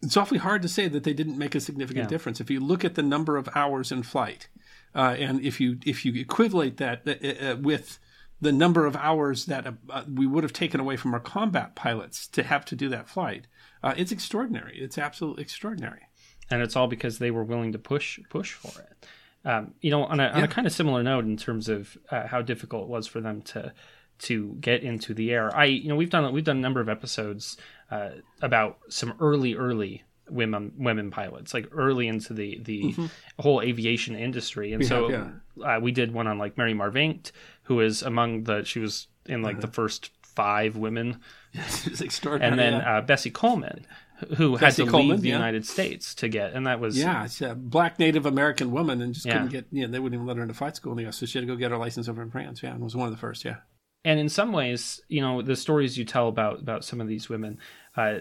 [0.00, 2.08] it's awfully hard to say that they didn't make a significant Yeah.
[2.08, 2.40] difference.
[2.40, 4.48] If you look at the number of hours in flight,
[4.94, 7.98] uh, and if you if you equivalent that uh, with
[8.40, 11.74] the number of hours that uh, uh, we would have taken away from our combat
[11.74, 13.46] pilots to have to do that flight,
[13.82, 14.78] uh, it's extraordinary.
[14.78, 16.02] It's absolutely extraordinary.
[16.50, 19.06] and it's all because they were willing to push push for it.
[19.44, 22.26] Um, you know, on a, on a kind of similar note in terms of uh,
[22.26, 23.72] how difficult it was for them to
[24.20, 25.54] to get into the air.
[25.56, 27.56] I you know we've done we've done a number of episodes
[27.90, 28.10] uh,
[28.42, 32.94] about some early early women women pilots like early into the the
[33.38, 35.32] whole aviation industry and so have,
[35.64, 37.32] uh, we did one on like Mary Marvingt
[37.68, 39.66] who is among the she was in like Uh-huh.
[39.66, 41.20] the first five women
[41.54, 42.50] it's extraordinary.
[42.50, 43.86] and then uh, Bessie Coleman
[44.36, 45.34] who Bessie had to Coleman, leave the yeah.
[45.36, 49.14] United States to get and that was Yeah, it's a black Native American woman, and
[49.14, 49.34] just Yeah.
[49.34, 49.66] couldn't get.
[49.70, 51.38] You know, they wouldn't even let her into flight school in the U.S., so she
[51.38, 52.60] had to go get her license over in France.
[52.62, 53.44] Yeah, and was one of the first.
[53.44, 53.58] Yeah,
[54.04, 57.28] and in some ways, you know, the stories you tell about about some of these
[57.28, 57.58] women,
[57.96, 58.18] uh,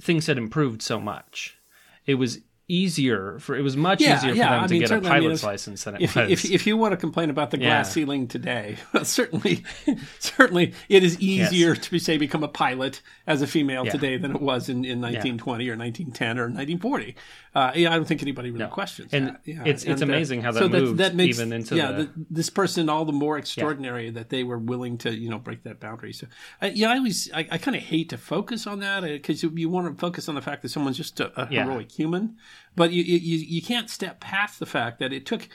[0.00, 1.58] things had improved so much.
[2.06, 2.38] It was
[2.72, 4.88] easier for it was much Yeah, easier for yeah, them I to mean, get a
[4.88, 6.30] certainly, I mean, pilot's if- license than it if, was.
[6.30, 7.92] if, if you want to complain about the glass Yeah.
[7.92, 9.64] ceiling today, well, certainly,
[10.18, 14.40] certainly it is easier to say become a pilot as a female today than it
[14.40, 17.14] was in, in 1920 or 1910 or 1940.
[17.54, 19.40] Uh, yeah, I don't think anybody really questions And that.
[19.44, 19.60] Yeah.
[19.62, 23.04] it's- it's And, uh, amazing how that moved even into yeah, the- this person all
[23.04, 26.12] the more extraordinary that they were willing to you know break that boundary.
[26.12, 26.26] So
[26.62, 29.50] uh, yeah, I always I, I kind of hate to focus on that because you,
[29.54, 32.36] you want to focus on the fact that someone's just a, a heroic human,
[32.76, 35.48] but you, you you can't step past the fact that it took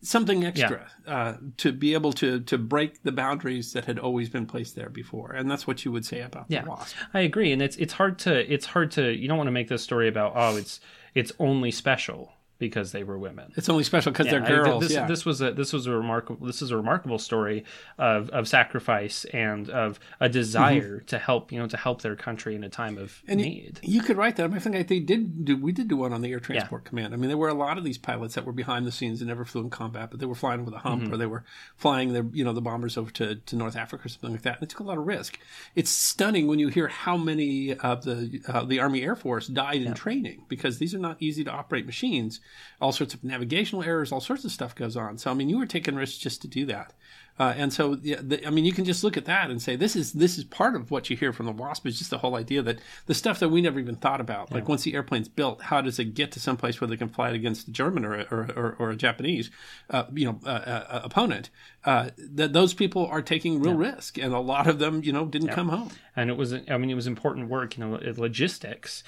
[0.00, 4.46] something extra uh, to be able to to break the boundaries that had always been
[4.46, 6.96] placed there before, and that's what you would say about Yeah, the wasp.
[7.14, 9.68] I agree, and it's it's hard to it's hard to you don't want to make
[9.68, 10.80] this story about oh it's
[11.14, 13.52] it's only special because they were women.
[13.56, 14.82] It's only special because Yeah, they're I- girls.
[14.84, 15.06] this, yeah.
[15.06, 17.64] this was a this was a remarkable this is a remarkable story
[17.98, 22.54] of, of sacrifice and of a desire to help you know to help their country
[22.54, 23.30] in a time of Mm-hmm.
[23.30, 23.80] And need.
[23.82, 24.44] You could write that.
[24.44, 25.56] I, mean, I think they did do.
[25.56, 27.14] We did do one on the Air Transport Command.
[27.14, 29.28] I mean, there were a lot of these pilots that were behind the scenes and
[29.28, 31.12] never flew in combat, but they were flying with a hump, Mm-hmm.
[31.14, 31.44] or they were
[31.76, 34.54] flying the you know the bombers over to, to North Africa or something like that.
[34.56, 35.38] And it took a lot of risk.
[35.74, 39.82] It's stunning when you hear how many of the uh, the Army Air Force died
[39.82, 42.40] in training because these are not easy to operate machines.
[42.80, 45.18] All sorts of navigational errors, all sorts of stuff goes on.
[45.18, 46.92] So I mean, you were taking risks just to do that.
[47.38, 49.76] Uh, and so, yeah, the, I mean, you can just look at that and say
[49.76, 52.18] this is this is part of what you hear from the WASP is just the
[52.18, 55.28] whole idea that the stuff that we never even thought about, like once the airplane's
[55.28, 57.70] built, how does it get to some place where they can fly it against a
[57.70, 59.52] German or a, or, or, or a Japanese,
[59.90, 61.50] uh, you know, uh, uh, opponent?
[61.84, 65.24] Uh, that those people are taking real risk, and a lot of them, you know,
[65.24, 65.90] didn't come home.
[66.16, 69.04] and it was I mean it was important work you know logistics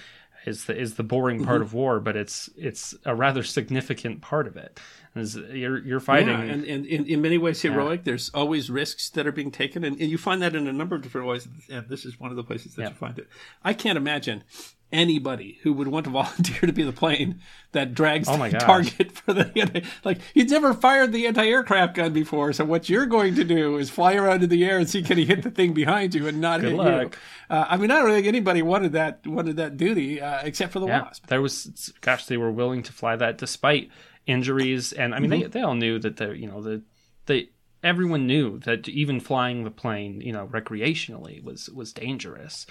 [0.46, 1.62] is the is the boring part Mm-hmm.
[1.62, 4.80] of war but it's it's a rather significant part of it
[5.16, 8.04] is you're you're fighting Yeah, and, and in, in many ways heroic.
[8.04, 10.94] There's always risks that are being taken, and, and you find that in a number
[10.94, 11.48] of different ways.
[11.68, 12.88] And this is one of the places that Yeah.
[12.90, 13.28] you find it.
[13.64, 14.44] I can't imagine
[14.92, 17.40] anybody who would want to volunteer to be the plane
[17.72, 18.62] that drags Oh the gosh.
[18.62, 22.52] target for the anti- like he's never fired the anti-aircraft gun before.
[22.52, 25.16] So what you're going to do is fly around in the air and see can
[25.18, 27.14] he hit the thing behind you and not hit luck.
[27.14, 27.56] you.
[27.56, 30.80] Uh, I mean, I don't think anybody wanted that wanted that duty uh, except for
[30.80, 31.26] the yeah wasp.
[31.26, 33.90] there was gosh they were willing to fly that despite
[34.26, 35.42] injuries and I mean Mm-hmm.
[35.42, 36.82] they they all knew that the you know the
[37.26, 37.48] the
[37.82, 42.66] everyone knew that even flying the plane you know recreationally was was dangerous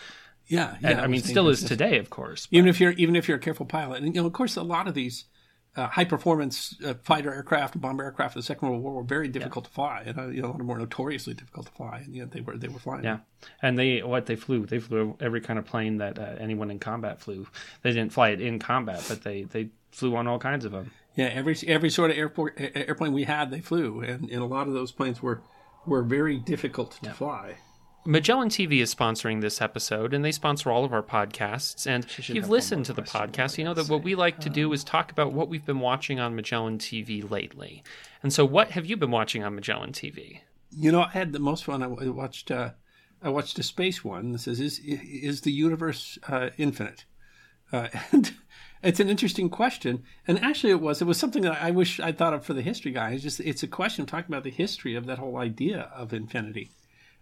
[0.50, 0.90] Yeah, yeah.
[0.90, 3.42] and I mean still is today of course even if you're even if you're a
[3.42, 4.04] careful pilot.
[4.04, 5.26] And you know, of course, a lot of these
[5.76, 9.28] uh, high performance uh, fighter aircraft, bomber aircraft of the Second World War were very
[9.28, 12.16] difficult to fly, and uh, you know, a lot more notoriously difficult to fly, and
[12.16, 13.04] yet they were they were flying.
[13.04, 13.20] Yeah,
[13.62, 16.80] and they what they flew they flew every kind of plane that uh, anyone in
[16.80, 17.48] combat flew.
[17.84, 20.92] They didn't fly it in combat, but they they flew on all kinds of them.
[21.16, 21.26] yeah.
[21.28, 24.74] Every every sort of airport airplane we had, they flew, and, and a lot of
[24.74, 25.42] those planes were
[25.86, 27.58] were very difficult to fly.
[28.06, 31.86] Magellan TV is sponsoring this episode, and they sponsor all of our podcasts.
[31.86, 34.72] And if you've listened to the podcast, you know that what we like to do
[34.72, 37.84] is talk about what we've been watching on Magellan TV lately.
[38.24, 40.40] And so, what have you been watching on Magellan TV?
[40.72, 41.84] You know, I had the most fun.
[41.84, 42.72] I I watched uh,
[43.22, 47.06] I watched a space one that says, "Is is the universe uh, infinite?"
[47.72, 48.34] Uh, and
[48.82, 50.04] it's an interesting question.
[50.28, 52.62] And actually, it was it was something that I wish I thought of for the
[52.62, 53.12] history guy.
[53.12, 56.72] It's just it's a question talking about the history of that whole idea of infinity.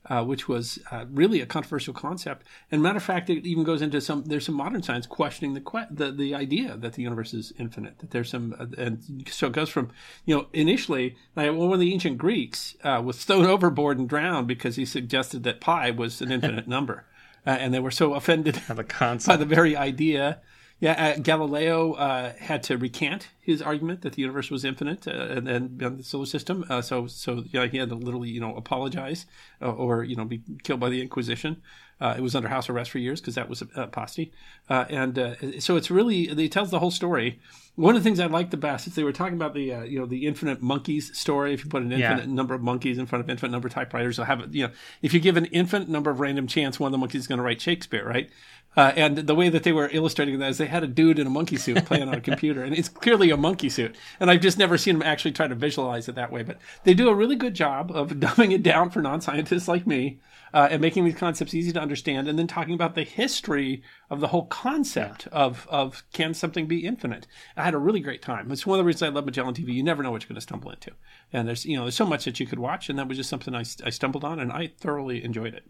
[0.10, 3.82] Uh, which was uh, really a controversial concept, and matter of fact, it even goes
[3.82, 4.24] into some.
[4.24, 8.00] There's some modern science questioning the que- the the idea that the universe is infinite.
[8.00, 9.92] That there's some, uh, and so it goes from,
[10.24, 14.48] you know, initially, like one of the ancient Greeks uh, was thrown overboard and drowned
[14.48, 17.04] because he suggested that pi was an infinite number,
[17.46, 20.40] uh, and they were so offended by The concept, by the very idea.
[20.80, 25.12] Yeah, uh, Galileo uh, had to recant his argument that the universe was infinite uh,
[25.12, 26.66] and, and beyond the solar system.
[26.70, 29.26] Uh, so, so yeah, he had to literally, you know, apologize
[29.62, 31.62] uh, or you know be killed by the Inquisition.
[32.00, 34.32] Uh, it was under house arrest for years because that was apostasy.
[34.70, 37.40] Uh, and uh, so it's really it tells the whole story.
[37.76, 39.82] One of the things I liked the best is they were talking about the uh,
[39.84, 41.54] you know the infinite monkeys story.
[41.56, 42.12] If you put an Yeah.
[42.12, 44.54] infinite number of monkeys in front of infinite number of typewriters, you'll have it.
[44.54, 47.22] You know, if you give an infinite number of random chance, one of the monkeys
[47.22, 48.30] is going to write Shakespeare, right?
[48.78, 51.26] Uh, and the way that they were illustrating that is they had a dude in
[51.26, 53.96] a monkey suit playing on a computer, and it's clearly a monkey suit.
[54.20, 56.44] And I've just never seen them actually try to visualize it that way.
[56.44, 60.20] But they do a really good job of dumbing it down for non-scientists like me
[60.54, 64.20] uh, and making these concepts easy to understand, and then talking about the history of
[64.20, 67.28] the whole concept of of can something be infinite.
[67.56, 68.52] I had a really great time.
[68.52, 69.74] It's one of the reasons I love Magellan TV.
[69.74, 70.92] You never know what you're going to stumble into,
[71.34, 73.30] and there's you know there's so much that you could watch, and that was just
[73.30, 75.66] something I, I stumbled on, and I thoroughly enjoyed it.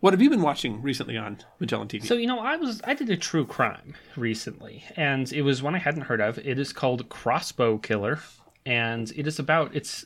[0.00, 2.04] What have you been watching recently on Magellan TV?
[2.04, 5.74] So you know, I was I did a true crime recently, and it was one
[5.74, 6.38] I hadn't heard of.
[6.38, 8.18] It is called Crossbow Killer,
[8.64, 10.04] and it is about it's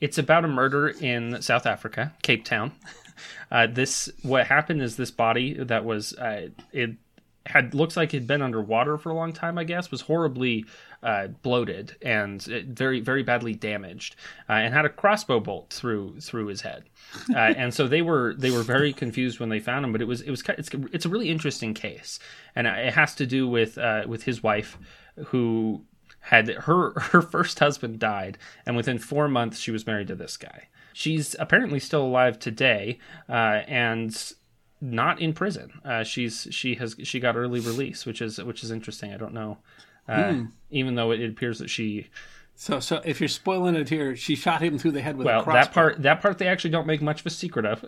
[0.00, 2.72] it's about a murder in South Africa, Cape Town.
[3.50, 6.96] Uh, this what happened is this body that was uh, it
[7.46, 9.58] had looks like it had been underwater for a long time.
[9.58, 10.64] I guess was horribly
[11.02, 14.16] uh, bloated and uh, very very badly damaged,
[14.48, 16.84] uh, and had a crossbow bolt through through his head.
[17.30, 19.92] Uh, and so they were they were very confused when they found him.
[19.92, 22.18] But it was it was it's it's a really interesting case,
[22.54, 24.78] and it has to do with uh, with his wife
[25.26, 25.84] who
[26.20, 30.36] had her her first husband died, and within four months she was married to this
[30.36, 30.68] guy.
[30.92, 34.34] She's apparently still alive today, uh, and
[34.82, 35.80] not in prison.
[35.84, 39.14] Uh, she's she has she got early release, which is which is interesting.
[39.14, 39.58] I don't know,
[40.08, 40.52] uh, mm.
[40.70, 42.08] even though it appears that she.
[42.54, 45.40] So, so if you're spoiling it here, she shot him through the head with well,
[45.40, 45.60] a crossbow.
[45.60, 47.82] that part that part they actually don't make much of a secret of,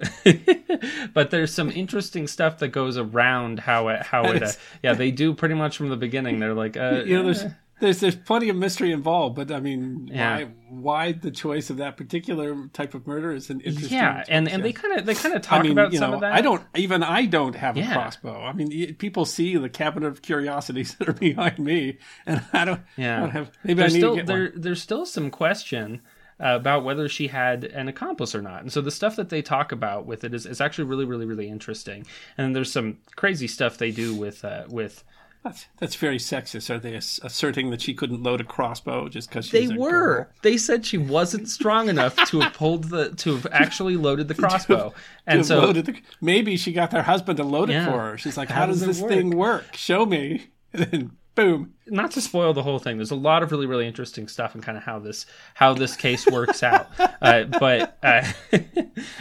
[1.15, 5.11] but there's some interesting stuff that goes around how it how it uh, yeah they
[5.11, 6.39] do pretty much from the beginning.
[6.39, 7.45] They're like uh, you know there's
[7.81, 10.37] there's there's plenty of mystery involved, but I mean, yeah.
[10.37, 13.99] why why the choice of that particular type of murder is an interesting.
[13.99, 16.15] Yeah, and, and they kind of they kind of talk I mean, about some know,
[16.17, 16.33] of that.
[16.33, 17.91] I don't even I don't have yeah.
[17.91, 18.43] a crossbow.
[18.43, 22.81] I mean, people see the cabinet of curiosities that are behind me, and I don't.
[22.97, 23.51] Yeah, I don't have.
[23.65, 24.61] Maybe there's I need still, to get there, one.
[24.61, 26.03] There's still some question.
[26.41, 28.61] Uh, about whether she had an accomplice or not.
[28.61, 31.27] And so the stuff that they talk about with it is, is actually really, really,
[31.27, 32.05] really interesting.
[32.37, 35.05] And there's some crazy stuff they do with uh, with
[35.45, 36.71] that's, that's very sexist.
[36.71, 39.91] Are they asserting that she couldn't load a crossbow just because they were?
[39.91, 40.27] Girl?
[40.43, 44.35] They said she wasn't strong enough to have pulled the to have actually loaded the
[44.43, 47.83] crossbow, to, and to so the, maybe she got their husband to load yeah.
[47.87, 48.19] it for her.
[48.19, 49.11] She's like, "How, How does, does this work?
[49.11, 49.77] thing work?
[49.77, 51.75] Show me." And then boom.
[51.87, 52.97] Not to spoil the whole thing.
[52.97, 55.97] There's a lot of really really interesting stuff and kind of how this how this
[55.97, 56.89] case works out.
[57.25, 58.23] Uh, but uh,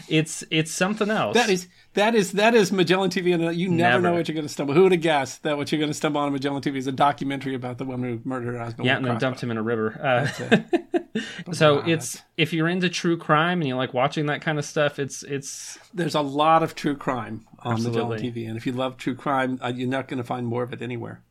[0.09, 1.35] it's it's something else.
[1.35, 4.01] That is that is that is Magellan TV, and you never, never.
[4.01, 4.73] know what you're going to stumble.
[4.73, 6.91] Who would have guessed that what you're going to stumble on Magellan TV is a
[6.91, 8.87] documentary about the woman who murdered her husband?
[8.87, 9.99] Yeah, and then dumped him in a river.
[10.01, 10.27] Uh,
[11.53, 14.65] so wow, it's if you're into true crime and you like watching that kind of
[14.65, 18.01] stuff, it's it's there's a lot of true crime on Absolutely.
[18.01, 20.63] Magellan TV, and if you love true crime, uh, you're not going to find more
[20.63, 21.21] of it anywhere.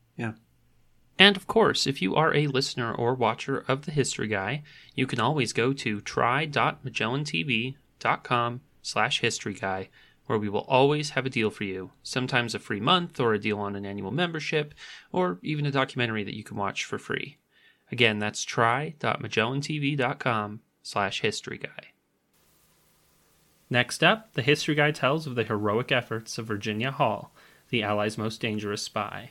[1.18, 4.62] And of course, if you are a listener or watcher of the History Guy,
[4.94, 9.88] you can always go to try.magellantv.com slash history guy
[10.26, 13.38] where we will always have a deal for you, sometimes a free month or a
[13.38, 14.72] deal on an annual membership,
[15.10, 17.36] or even a documentary that you can watch for free.
[17.90, 21.88] Again, that's try.magellantv.com slash history guy.
[23.68, 27.32] Next up, the History Guy tells of the heroic efforts of Virginia Hall,
[27.70, 29.30] the Allies' most dangerous spy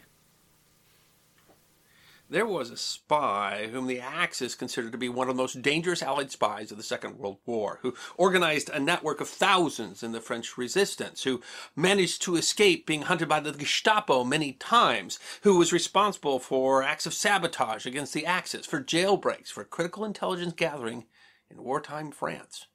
[2.32, 6.02] there was a spy whom the Axis considered to be one of the most dangerous
[6.02, 10.22] Allied spies of the Second World War, who organized a network of thousands in the
[10.22, 11.42] French resistance, who
[11.76, 17.06] managed to escape being hunted by the Gestapo many times, who was responsible for acts
[17.06, 21.08] of sabotage against the Axis, for jailbreaks, for critical intelligence gathering
[21.50, 22.68] in wartime France.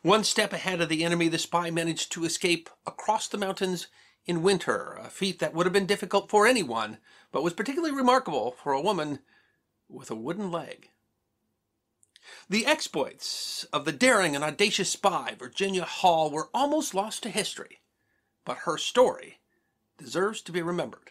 [0.00, 3.88] One step ahead of the enemy, the spy managed to escape across the mountains
[4.26, 6.96] in winter, a feat that would have been difficult for anyone,
[7.34, 9.18] but was particularly remarkable for a woman
[9.88, 10.90] with a wooden leg.
[12.48, 17.80] The exploits of the daring and audacious spy Virginia Hall were almost lost to history,
[18.44, 19.40] but her story
[19.98, 21.10] deserves to be remembered.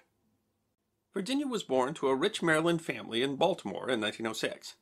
[1.14, 4.76] Virginia was born to a rich Maryland family in Baltimore in 1906.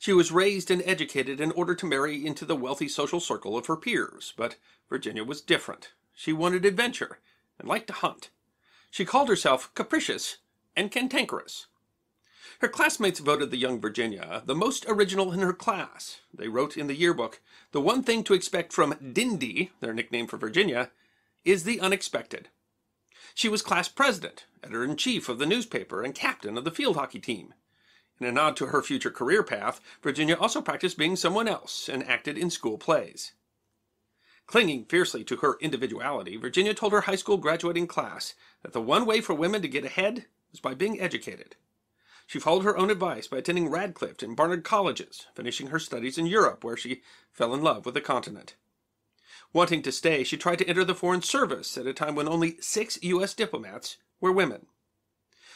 [0.00, 3.66] She was raised and educated in order to marry into the wealthy social circle of
[3.66, 4.56] her peers, but
[4.88, 5.92] Virginia was different.
[6.12, 7.20] She wanted adventure
[7.56, 8.30] and liked to hunt.
[8.90, 10.38] She called herself capricious
[10.78, 11.66] and cantankerous.
[12.60, 16.20] Her classmates voted the young Virginia the most original in her class.
[16.32, 17.40] They wrote in the yearbook,
[17.72, 20.90] the one thing to expect from Dindy, their nickname for Virginia,
[21.44, 22.48] is the unexpected.
[23.34, 26.96] She was class president, editor in chief of the newspaper, and captain of the field
[26.96, 27.54] hockey team.
[28.20, 32.08] In a nod to her future career path, Virginia also practiced being someone else and
[32.08, 33.32] acted in school plays.
[34.46, 39.06] Clinging fiercely to her individuality, Virginia told her high school graduating class that the one
[39.06, 41.56] way for women to get ahead was by being educated.
[42.26, 46.26] She followed her own advice by attending Radcliffe and Barnard colleges, finishing her studies in
[46.26, 48.54] Europe, where she fell in love with the continent.
[49.52, 52.58] Wanting to stay, she tried to enter the Foreign Service at a time when only
[52.60, 53.32] six U.S.
[53.32, 54.66] diplomats were women.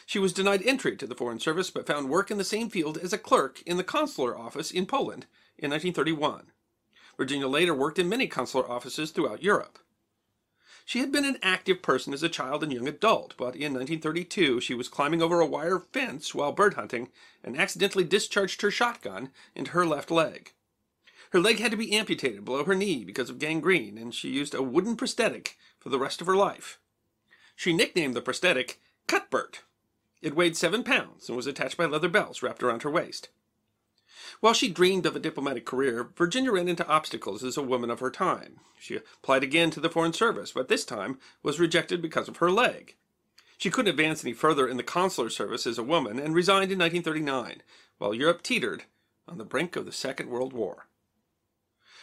[0.07, 2.97] She was denied entry to the Foreign Service but found work in the same field
[2.97, 5.27] as a clerk in the consular office in Poland
[5.59, 6.53] in 1931.
[7.17, 9.79] Virginia later worked in many consular offices throughout Europe.
[10.85, 14.61] She had been an active person as a child and young adult, but in 1932
[14.61, 17.11] she was climbing over a wire fence while bird hunting
[17.43, 20.53] and accidentally discharged her shotgun into her left leg.
[21.31, 24.55] Her leg had to be amputated below her knee because of gangrene, and she used
[24.55, 26.79] a wooden prosthetic for the rest of her life.
[27.57, 29.63] She nicknamed the prosthetic Cuthbert.
[30.21, 33.31] It weighed seven pounds and was attached by leather belts wrapped around her waist.
[34.41, 38.01] While she dreamed of a diplomatic career, Virginia ran into obstacles as a woman of
[38.01, 38.61] her time.
[38.79, 42.51] She applied again to the Foreign Service, but this time was rejected because of her
[42.51, 42.97] leg.
[43.59, 46.79] She couldn't advance any further in the consular service as a woman and resigned in
[46.79, 47.63] 1939,
[47.99, 48.85] while Europe teetered
[49.29, 50.87] on the brink of the Second World War.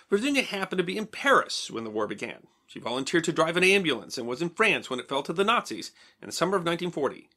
[0.09, 2.47] Virginia happened to be in Paris when the war began.
[2.65, 5.43] She volunteered to drive an ambulance and was in France when it fell to the
[5.43, 5.91] Nazis
[6.21, 7.29] in the summer of 1940.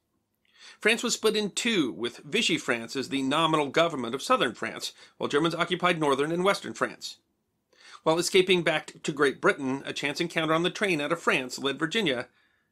[0.81, 4.93] France was split in two, with Vichy France as the nominal government of southern France,
[5.17, 7.19] while Germans occupied northern and western France.
[8.03, 11.59] While escaping back to Great Britain, a chance encounter on the train out of France
[11.59, 12.29] led Virginia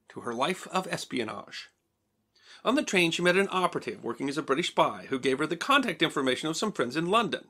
[0.08, 1.70] to her life of espionage.
[2.64, 5.46] On the train, she met an operative working as a British spy who gave her
[5.46, 7.46] the contact information of some friends in London.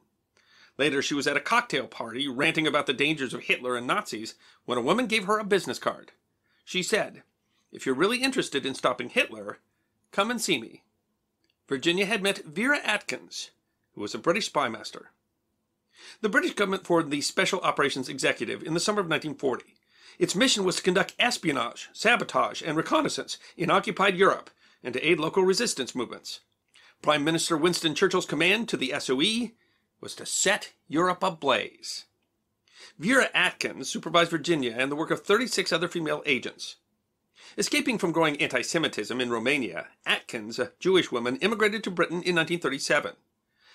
[0.79, 4.35] Later, she was at a cocktail party ranting about the dangers of Hitler and Nazis
[4.67, 6.13] when a woman gave her a business card.
[6.65, 7.23] She said,
[7.73, 9.59] If you're really interested in stopping Hitler,
[10.13, 10.83] come and see me.
[11.69, 13.51] Virginia had met Vera Atkins,
[13.95, 15.11] who was a British spy master.
[16.21, 19.77] The British government formed the Special Operations Executive in the summer of 1940.
[20.19, 24.51] Its mission was to conduct espionage, sabotage, and reconnaissance in occupied Europe
[24.83, 26.41] and to aid local resistance movements.
[27.03, 29.53] Prime Minister Winston Churchill's command to the SOE
[30.01, 32.05] was to set Europe ablaze.
[32.99, 36.77] Vera Atkins supervised Virginia and the work of 36 other female agents.
[37.59, 42.37] Escaping from growing anti Semitism in Romania, Atkins, a Jewish woman, immigrated to Britain in
[42.37, 43.17] 1937.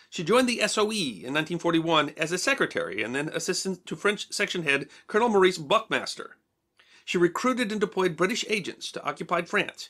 [0.10, 4.64] She joined the SOE in 1941 as a secretary and then assistant to French section
[4.64, 6.38] head Colonel Maurice Buckmaster.
[7.04, 9.90] She recruited and deployed British agents to occupied France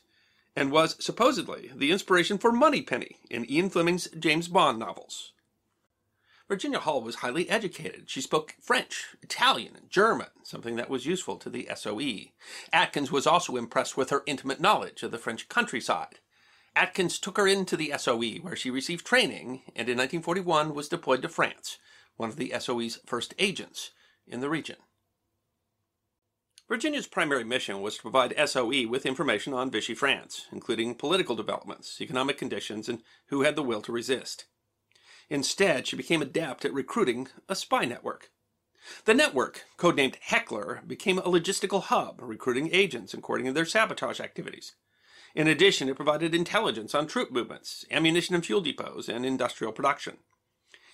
[0.56, 5.34] and was supposedly the inspiration for Moneypenny in Ian Fleming's James Bond novels.
[6.48, 8.08] Virginia Hall was highly educated.
[8.08, 12.32] She spoke French, Italian, and German, something that was useful to the SOE.
[12.72, 16.20] Atkins was also impressed with her intimate knowledge of the French countryside.
[16.76, 21.24] Atkins took her into the SOE, where she received training, and in 1941 was deployed
[21.24, 21.80] to France,
[22.16, 23.92] one of the SOE's first agents
[24.28, 24.78] in the region.
[26.68, 32.00] Virginia's primary mission was to provide SOE with information on Vichy France, including political developments,
[32.02, 34.46] economic conditions, and who had the will to resist.
[35.30, 38.30] Instead, she became adept at recruiting a spy network.
[39.06, 44.76] The network, codenamed Heckler, became a logistical hub, recruiting agents and coordinating their sabotage activities.
[45.34, 50.18] In addition, it provided intelligence on troop movements, ammunition and fuel depots, and industrial production.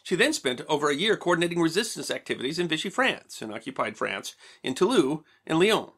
[0.04, 4.36] She then spent over a year coordinating resistance activities in Vichy France and occupied France,
[4.64, 5.92] in Toulouse and Lyon.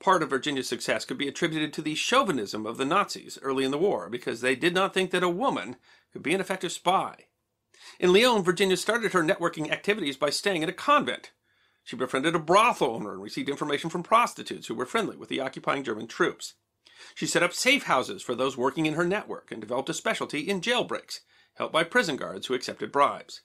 [0.00, 3.72] Part of Virginia's success could be attributed to the chauvinism of the Nazis early in
[3.72, 5.76] the war because they did not think that a woman
[6.12, 7.26] could be an effective spy.
[7.98, 11.32] In Lyon, Virginia started her networking activities by staying at a convent.
[11.82, 15.40] She befriended a brothel owner and received information from prostitutes who were friendly with the
[15.40, 16.54] occupying German troops.
[17.14, 20.40] She set up safe houses for those working in her network and developed a specialty
[20.40, 21.20] in jailbreaks,
[21.54, 23.42] helped by prison guards who accepted bribes.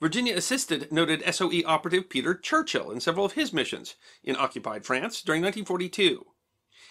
[0.00, 5.22] Virginia assisted noted SOE operative Peter Churchill in several of his missions in occupied France
[5.22, 6.24] during 1942.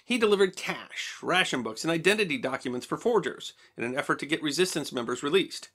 [0.03, 4.43] He delivered cash, ration books, and identity documents for forgers in an effort to get
[4.43, 5.69] resistance members released.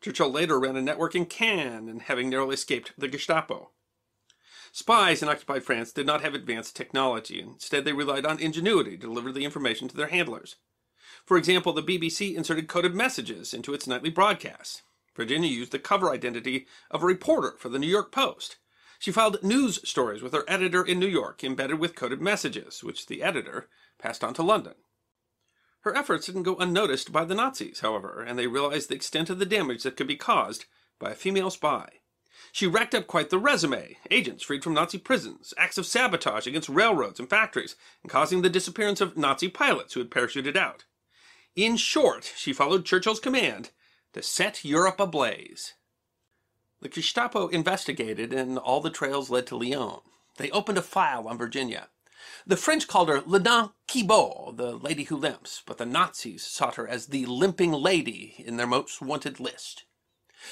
[0.00, 3.70] Churchill later ran a network in Cannes and having narrowly escaped the Gestapo.
[4.70, 7.40] Spies in occupied France did not have advanced technology.
[7.40, 10.56] Instead, they relied on ingenuity to deliver the information to their handlers.
[11.26, 14.82] For example, the BBC inserted coded messages into its nightly broadcasts.
[15.14, 18.56] Virginia used the cover identity of a reporter for the New York Post.
[18.98, 23.06] She filed news stories with her editor in New York, embedded with coded messages, which
[23.06, 24.74] the editor passed on to London.
[25.80, 29.40] Her efforts didn't go unnoticed by the Nazis, however, and they realized the extent of
[29.40, 30.66] the damage that could be caused
[31.00, 31.88] by a female spy.
[32.52, 36.68] She racked up quite the resume agents freed from Nazi prisons, acts of sabotage against
[36.68, 40.84] railroads and factories, and causing the disappearance of Nazi pilots who had parachuted out.
[41.56, 43.70] In short, she followed Churchill's command
[44.12, 45.74] to set Europe ablaze.
[46.80, 50.00] The Gestapo investigated, and all the trails led to Lyon.
[50.36, 51.88] They opened a file on Virginia.
[52.46, 56.42] The French called her Le Dame qui boite, the lady who limps, but the Nazis
[56.42, 59.84] sought her as the limping lady in their most wanted list.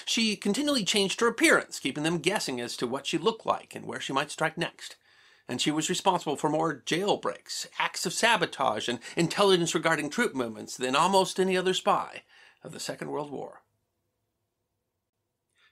[0.05, 3.85] She continually changed her appearance, keeping them guessing as to what she looked like and
[3.85, 4.97] where she might strike next.
[5.49, 10.77] And she was responsible for more jailbreaks, acts of sabotage, and intelligence regarding troop movements
[10.77, 12.23] than almost any other spy
[12.63, 13.63] of the Second World War.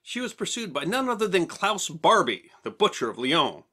[0.02, 3.64] She was pursued by none other than Klaus Barbie, the butcher of Lyon.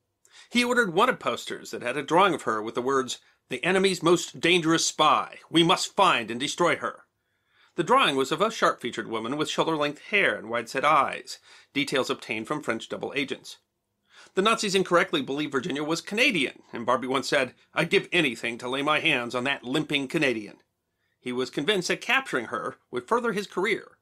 [0.50, 4.04] He ordered wanted posters that had a drawing of her with the words, The enemy's
[4.04, 5.40] most dangerous spy.
[5.50, 7.06] We must find and destroy her.
[7.76, 10.84] The drawing was of a sharp featured woman with shoulder length hair and wide set
[10.84, 11.40] eyes,
[11.74, 13.58] details obtained from French double agents.
[14.34, 18.70] The Nazis incorrectly believed Virginia was Canadian, and Barbie once said, I'd give anything to
[18.70, 20.58] lay my hands on that limping Canadian.
[21.26, 23.98] He was convinced that capturing her would further his career.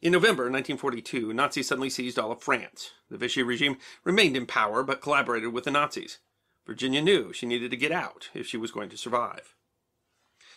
[0.00, 2.90] In November 1942, Nazis suddenly seized all of France.
[3.08, 6.18] The Vichy regime remained in power but collaborated with the Nazis.
[6.66, 9.54] Virginia knew she needed to get out if she was going to survive.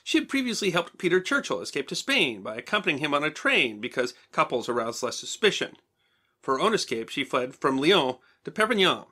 [0.04, 3.80] She had previously helped Peter Churchill escape to Spain by accompanying him on a train
[3.80, 5.76] because couples aroused less suspicion.
[6.42, 9.06] For her own escape, she fled from Lyon to Perpignan.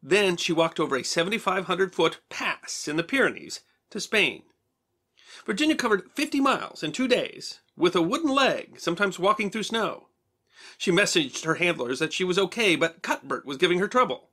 [0.00, 4.44] Then she walked over a 7,500 foot pass in the Pyrenees to Spain.
[5.46, 10.08] Virginia covered 50 miles in two days with a wooden leg, sometimes walking through snow.
[10.78, 14.30] She messaged her handlers that she was okay, but Cuthbert was giving her trouble.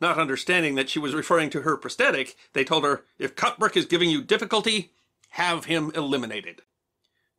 [0.00, 3.86] Not understanding that she was referring to her prosthetic, they told her, if Cuthbert is
[3.86, 4.92] giving you difficulty,
[5.30, 6.62] have him eliminated.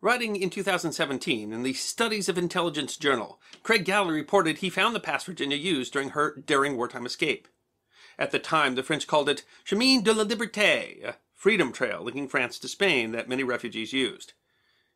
[0.02, 5.00] Writing in 2017 in the Studies of Intelligence Journal, Craig Gralley reported he found the
[5.00, 7.48] pass Virginia used during her daring wartime escape.
[8.20, 12.58] At the time, the French called it Chemin de la Liberté, freedom trail linking France
[12.58, 14.32] to Spain that many refugees used.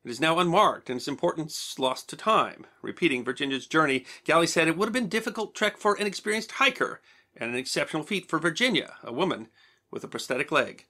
[0.05, 2.65] It is now unmarked and its importance lost to time.
[2.81, 7.01] Repeating Virginia's journey, Gralley said it would have been difficult trek for an experienced hiker
[7.35, 9.49] and an exceptional feat for Virginia, a woman
[9.91, 10.85] with a prosthetic leg.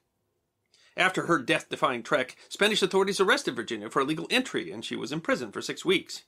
[0.96, 5.10] After her death defying trek, Spanish authorities arrested Virginia for illegal entry and she was
[5.10, 6.22] imprisoned for six weeks.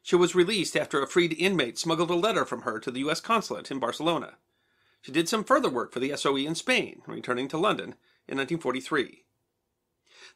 [0.00, 3.20] She was released after a freed inmate smuggled a letter from her to the U.S.
[3.20, 4.38] consulate in Barcelona.
[5.02, 7.96] She did some further work for the SOE in Spain, returning to London
[8.28, 9.24] in 1943.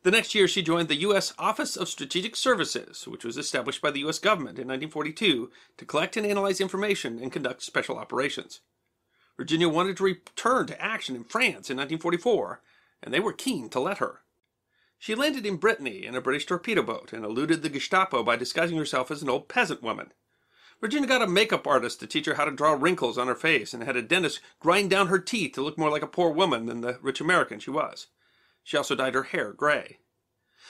[0.03, 1.35] The next year, she joined the U.S.
[1.39, 4.19] Office of Strategic Services, which was established by the U.S.
[4.19, 8.61] government in 1942 to collect and analyze information and conduct special operations.
[9.37, 12.61] Virginia wanted to return to action in France in 1944,
[13.03, 14.23] and they were keen to let her.
[14.99, 18.77] She landed in Brittany in a British torpedo boat and eluded the Gestapo by disguising
[18.77, 20.13] herself as an old peasant woman.
[20.81, 23.75] Virginia got a makeup artist to teach her how to draw wrinkles on her face
[23.75, 26.67] and had a dentist grind down her teeth to look more like a poor woman
[26.67, 28.07] than the rich American she was.
[28.63, 29.99] She also dyed her hair gray.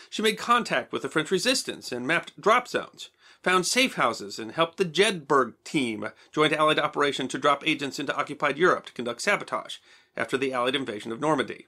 [0.09, 3.11] She made contact with the French resistance and mapped drop zones,
[3.43, 7.99] found safe houses, and helped the Jedburgh team, a joint Allied operation to drop agents
[7.99, 9.77] into occupied Europe to conduct sabotage
[10.17, 11.67] after the Allied invasion of Normandy.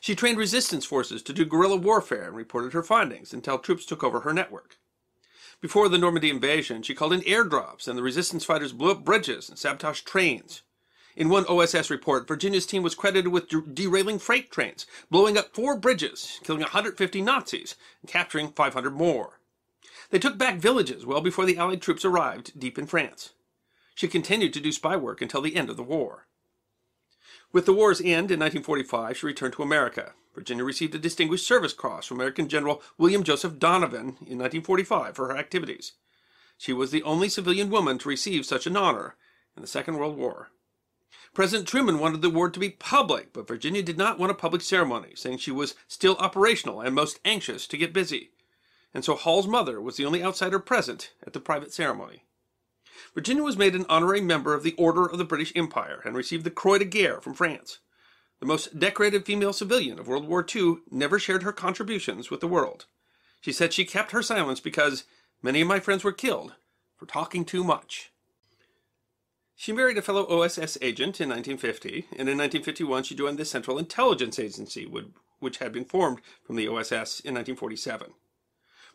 [0.00, 4.02] She trained resistance forces to do guerrilla warfare and reported her findings until troops took
[4.02, 4.78] over her network.
[5.60, 9.48] Before the Normandy invasion, she called in airdrops, and the resistance fighters blew up bridges
[9.48, 10.62] and sabotaged trains.
[11.16, 15.52] In one OSS report, Virginia's team was credited with de- derailing freight trains, blowing up
[15.52, 19.40] four bridges, killing 150 Nazis, and capturing 500 more.
[20.10, 23.32] They took back villages well before the Allied troops arrived deep in France.
[23.96, 26.27] She continued to do spy work until the end of the war.
[27.50, 30.12] With the war's end in 1945, she returned to America.
[30.34, 35.28] Virginia received a Distinguished Service Cross from American General William Joseph Donovan in 1945 for
[35.28, 35.92] her activities.
[36.58, 39.16] She was the only civilian woman to receive such an honor
[39.56, 40.50] in the Second World War.
[41.32, 44.60] President Truman wanted the award to be public, but Virginia did not want a public
[44.60, 48.30] ceremony, saying she was still operational and most anxious to get busy.
[48.92, 52.24] And so Hall's mother was the only outsider present at the private ceremony.
[53.14, 56.44] Virginia was made an honorary member of the Order of the British Empire and received
[56.44, 57.78] the Croix de Guerre from France.
[58.40, 62.48] The most decorated female civilian of World War II never shared her contributions with the
[62.48, 62.86] world.
[63.40, 65.04] She said she kept her silence because
[65.42, 66.54] many of my friends were killed
[66.96, 68.10] for talking too much.
[69.56, 73.76] She married a fellow OSS agent in 1950, and in 1951 she joined the Central
[73.76, 74.84] Intelligence Agency,
[75.40, 78.12] which had been formed from the OSS in 1947.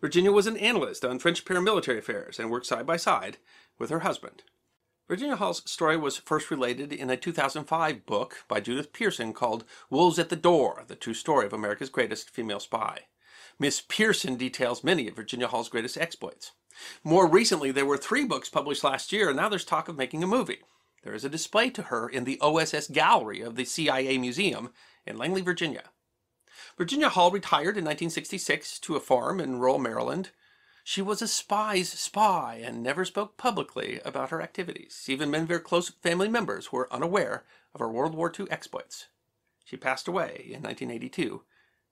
[0.03, 3.37] Virginia was an analyst on French paramilitary affairs and worked side by side
[3.79, 4.43] with her husband.
[5.07, 10.19] Virginia Hall's story was first related in a 2005 book by Judith Pearson called Wolves
[10.19, 13.03] at the Door The True Story of America's Greatest Female Spy.
[13.57, 16.51] Miss Pearson details many of Virginia Hall's greatest exploits.
[17.05, 20.21] More recently, there were three books published last year, and now there's talk of making
[20.21, 20.59] a movie.
[21.03, 24.73] There is a display to her in the OSS Gallery of the CIA Museum
[25.05, 25.91] in Langley, Virginia.
[26.77, 30.31] Virginia Hall retired in 1966 to a farm in rural Maryland.
[30.83, 35.05] She was a spy's spy and never spoke publicly about her activities.
[35.07, 37.43] Even many of her close family members were unaware
[37.73, 39.07] of her World War II exploits.
[39.63, 41.43] She passed away in 1982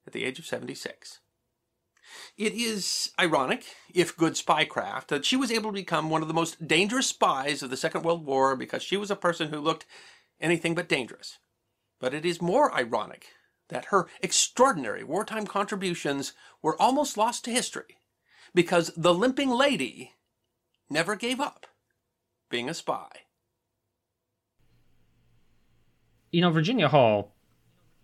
[0.08, 1.20] at the age of 76.
[2.36, 3.64] It is ironic,
[3.94, 7.62] if good spycraft, that she was able to become one of the most dangerous spies
[7.62, 9.86] of the Second World War because she was a person who looked
[10.42, 11.38] anything but dangerous.
[12.00, 13.28] But it is more ironic
[13.72, 17.98] that her extraordinary wartime contributions were almost lost to history
[18.54, 20.14] because the limping lady
[20.90, 21.66] never gave up
[22.50, 23.08] being a spy.
[26.32, 27.34] You know, Virginia Hall,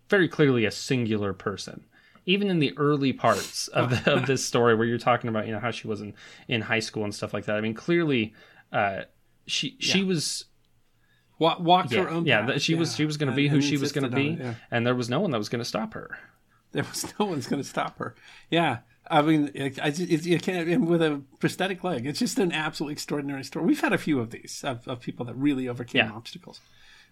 [0.08, 1.84] very clearly a singular person.
[2.26, 5.52] Even in the early parts of, the, of this story, where you're talking about, you
[5.52, 6.12] know, how she was in,
[6.46, 7.56] in high school and stuff like that.
[7.56, 8.34] I mean, clearly,
[8.70, 9.02] uh,
[9.46, 10.04] she she yeah.
[10.04, 10.44] was
[11.38, 12.62] walked yeah, her own yeah path.
[12.62, 12.78] she yeah.
[12.78, 14.54] was she was going to be who she was going to be yeah.
[14.70, 16.18] and there was no one that was going to stop her
[16.72, 18.14] there was no one's going to stop her
[18.50, 18.78] yeah
[19.10, 19.50] I mean,
[19.82, 22.06] I, just, you can't with a prosthetic leg.
[22.06, 23.64] It's just an absolutely extraordinary story.
[23.64, 26.60] We've had a few of these of, of people that really overcame obstacles.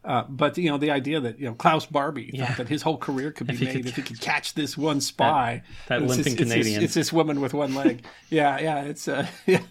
[0.06, 2.46] Uh, but you know the idea that you know Klaus Barbie Yeah.
[2.46, 4.78] thought that his whole career could be If made could if he could catch this
[4.78, 5.62] one spy.
[5.88, 6.82] that It's limping this- it's this- Canadian.
[6.84, 8.04] It's this woman with one leg.
[8.30, 8.82] yeah, yeah.
[8.82, 9.62] It's uh, yeah.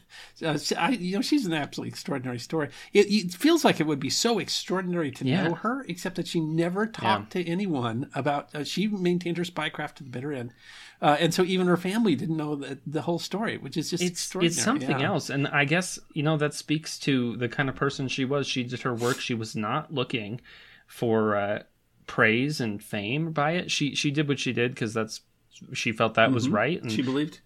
[0.44, 2.70] Uh, I, you know, she's an absolutely extraordinary story.
[2.94, 5.48] It, it feels like it would be so extraordinary to Yeah.
[5.48, 8.54] know her, except that she never talked to anyone about.
[8.54, 10.54] Uh, she maintained her spycraft to the bitter end,
[11.02, 14.04] uh, and so even her family didn't know the, the whole story, which is just
[14.04, 14.54] it's extraordinary.
[14.54, 15.08] it's something yeah.
[15.08, 18.48] else and i guess you know that speaks to the kind of person she was
[18.48, 20.25] she did her work she was not looking
[20.88, 21.64] for uh,
[22.08, 25.22] praise and fame by it she she did what she did because that's
[25.74, 26.96] she felt that was right and Mm-hmm.
[26.96, 27.40] She believed.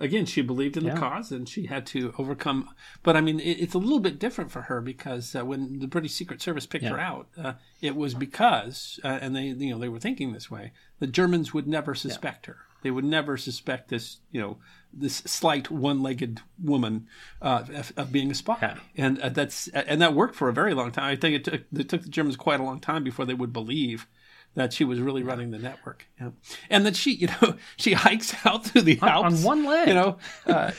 [0.00, 0.94] Again, she believed in Yeah.
[0.94, 2.68] the cause, and she had to overcome.
[3.04, 5.86] But I mean, it, it's a little bit different for her because uh, when the
[5.86, 9.78] British Secret Service picked her out, uh, it was because, uh, and they, you know,
[9.78, 12.58] they were thinking this way: the Germans would never suspect her.
[12.84, 14.58] They would never suspect this, you know,
[14.92, 17.08] this slight one-legged woman
[17.42, 18.76] uh, of, of being a spy, Yeah.
[18.96, 21.06] and uh, that's and that worked for a very long time.
[21.06, 23.52] I think it took it took the Germans quite a long time before they would
[23.52, 24.06] believe
[24.54, 26.06] that she was really running the network.
[26.20, 26.30] Yeah.
[26.70, 29.88] And that she, you know, she hikes out through the on, Alps on one leg
[29.88, 30.70] You know, uh,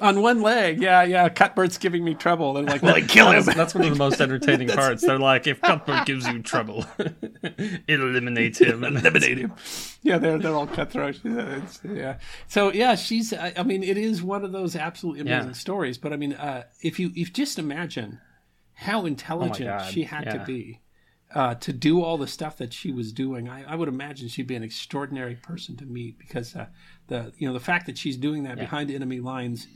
[0.00, 0.80] on one leg.
[0.80, 1.28] Yeah, yeah.
[1.28, 2.52] Cuthbert's giving me trouble.
[2.54, 3.44] They're like, well, they kill him.
[3.44, 6.84] that's, one of the most entertaining parts they're like if cuthbert gives you trouble
[7.88, 9.52] eliminate him eliminate him.
[10.02, 11.20] Yeah, they're they're all cutthroat.
[11.24, 12.18] Yeah, it's- yeah.
[12.48, 13.32] So yeah, she's.
[13.32, 15.52] I, I mean, it is one of those absolutely amazing Yeah.
[15.54, 15.98] stories.
[15.98, 18.20] But I mean, uh, if you if just imagine
[18.74, 20.80] how intelligent God, she had to be.
[21.34, 24.46] Uh, to do all the stuff that she was doing, I, I would imagine she'd
[24.46, 26.66] be an extraordinary person to meet because uh,
[27.08, 29.66] the you know the fact that she's doing that behind enemy lines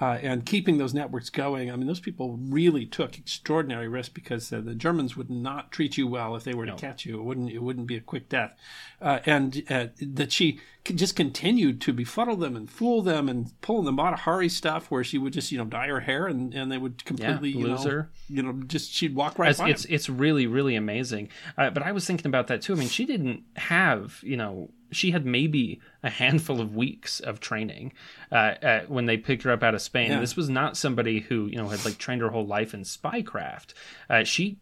[0.00, 1.70] uh, and keeping those networks going.
[1.70, 5.96] I mean, those people really took extraordinary risk because uh, the Germans would not treat
[5.96, 7.18] you well if they were to catch you.
[7.18, 8.56] It wouldn't it wouldn't be a quick death.
[9.00, 10.60] Uh, and uh, that she
[10.92, 15.02] just continued to befuddle them and fool them and pull the Mata Hari stuff where
[15.02, 17.84] she would just you know dye her hair and, and they would completely you lose
[17.84, 18.10] know her.
[18.28, 19.94] you know just she'd walk right it's by it's, them.
[19.94, 23.06] it's really really amazing uh, but i was thinking about that too i mean she
[23.06, 27.92] didn't have you know she had maybe a handful of weeks of training
[28.32, 30.20] uh, uh, when they picked her up out of spain Yeah.
[30.20, 33.74] this was not somebody who you know had like trained her whole life in spycraft
[34.10, 34.58] uh, she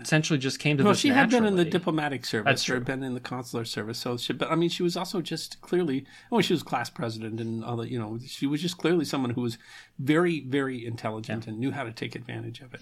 [0.00, 3.02] essentially just came to Well, she had been in the diplomatic service That's or been
[3.02, 3.98] in the consular service.
[3.98, 6.04] So, she, but I mean, she was also just clearly.
[6.30, 7.88] Oh, she was class president and all that.
[7.90, 9.58] You know, she was just clearly someone who was
[9.98, 12.80] very, very intelligent and knew how to take advantage of it.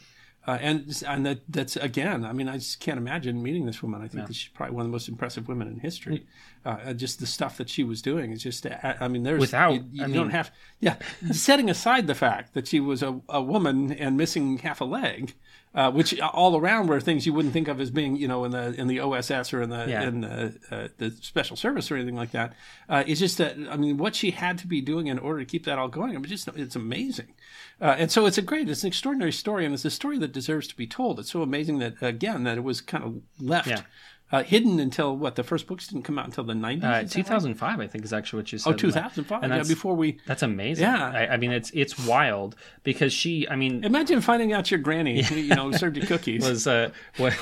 [0.49, 2.25] Uh, and and that that's again.
[2.25, 4.01] I mean, I just can't imagine meeting this woman.
[4.01, 6.27] I think that she's probably one of the most impressive women in history.
[6.65, 8.65] Uh, uh, just the stuff that she was doing is just.
[8.65, 10.51] uh, I mean, there's Without- you, you I don't mean- have.
[10.81, 10.97] Yeah,
[11.33, 15.35] setting aside the fact that she was a, a woman and missing half a leg,
[15.79, 18.51] uh, which all around were things you wouldn't think of as being, you know, in
[18.51, 20.09] the in the OSS or in the Yeah.
[20.09, 22.53] in the, uh, the special service or anything like that.
[22.89, 25.45] Uh, it's just that I mean, what she had to be doing in order to
[25.47, 26.11] keep that all going.
[26.11, 27.33] I mean, just it's amazing.
[27.81, 30.33] Uh, and so it's a great, it's an extraordinary story, and it's a story that
[30.33, 31.21] deserves to be told.
[31.21, 33.83] It's so amazing that again that it was kind of left Yeah.
[34.31, 36.85] Uh, hidden until what the first books didn't come out until the nineties.
[36.85, 39.43] uh, 2005 i think is actually what you said oh, 2005.
[39.43, 41.11] And Yeah, before we that's amazing Yeah.
[41.11, 45.23] I, I mean it's it's wild because she i mean imagine finding out your granny,
[45.23, 46.47] you know, served you cookies.
[46.49, 47.35] was uh what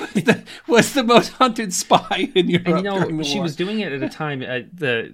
[0.67, 3.43] was the most hunted spy in Europe And you know, she war.
[3.43, 5.13] was doing it at a time at the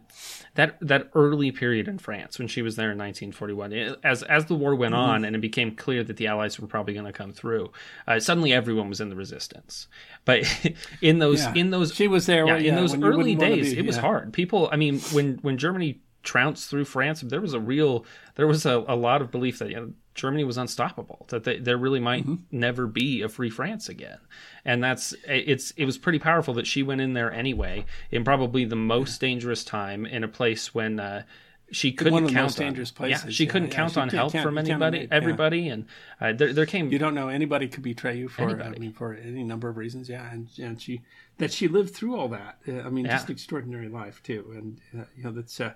[0.56, 3.97] that that early period in France when she was there in 1941.
[4.04, 4.80] As as the war Mm-hmm.
[4.82, 7.72] went on and it became clear that the Allies were probably going to come through,
[8.08, 9.88] uh, suddenly everyone was in the resistance.
[10.26, 10.43] But
[11.01, 11.54] in those Yeah.
[11.56, 14.01] in those She was there yeah, when- in those early days, be, it was yeah.
[14.04, 14.34] hard.
[14.34, 18.66] People, I mean, when when Germany trounced through France, there was a real there was
[18.66, 21.26] a, a lot of belief that you know, Germany was unstoppable.
[21.30, 22.36] That they, there really might Mm-hmm.
[22.57, 24.20] never be a free France again,
[24.64, 28.66] and that's it's it was pretty powerful that she went in there anyway in probably
[28.66, 30.99] the most dangerous time in a place when.
[30.99, 31.24] Uh,
[31.72, 33.93] she couldn't one of the count most on, dangerous Yeah, she yeah, couldn't yeah, count
[33.93, 35.16] she on help from anybody, make- yeah.
[35.16, 35.86] everybody, and
[36.22, 38.80] uh, there there came You don't know anybody could betray you for I Anybody.
[38.80, 40.07] mean for any number of reasons.
[40.07, 41.01] Yeah, and, and she
[41.39, 42.59] that she lived through all that.
[42.68, 44.53] Uh, I mean, just extraordinary life too.
[44.55, 45.74] And uh, you know that's uh,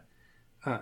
[0.68, 0.82] uh,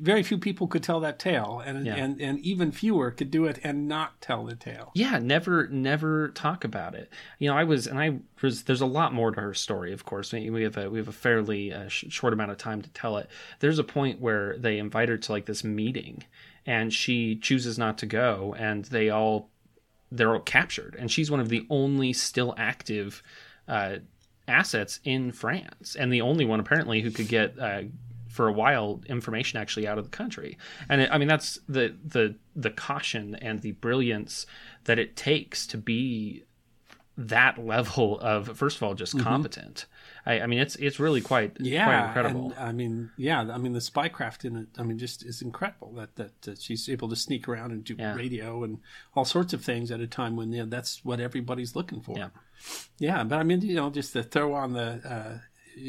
[0.00, 1.96] very few people could tell that tale, and Yeah.
[1.96, 4.90] and and even fewer could do it and not tell the tale.
[4.94, 8.86] yeah never never talk about it you know i was and i was there's a
[8.86, 11.88] lot more to her story of course we have a we have a fairly uh,
[11.88, 13.28] sh- short amount of time to tell it
[13.60, 16.24] there's a point where they invite her to like this meeting
[16.66, 19.48] and she chooses not to go and they all
[20.12, 23.22] they're all captured and she's one of the only still active
[23.68, 23.96] uh,
[24.48, 27.82] assets in france and the only one apparently who could get uh,
[28.30, 30.56] for a while information actually out of the country
[30.88, 34.46] and it, i mean that's the the the caution and the brilliance
[34.84, 36.44] that it takes to be
[37.16, 39.86] that level of first of all just competent
[40.26, 42.52] I, I mean, it's it's really quite yeah, quite incredible.
[42.56, 44.68] And, I mean, yeah, I mean the spycraft in it.
[44.78, 47.96] I mean, just is incredible that that, that she's able to sneak around and do
[47.98, 48.14] Yeah.
[48.14, 48.78] radio and
[49.14, 52.16] all sorts of things at a time when you know, that's what everybody's looking for.
[52.16, 52.28] Yeah.
[52.98, 55.00] yeah, but I mean, you know, just to throw on the.
[55.04, 55.38] Uh,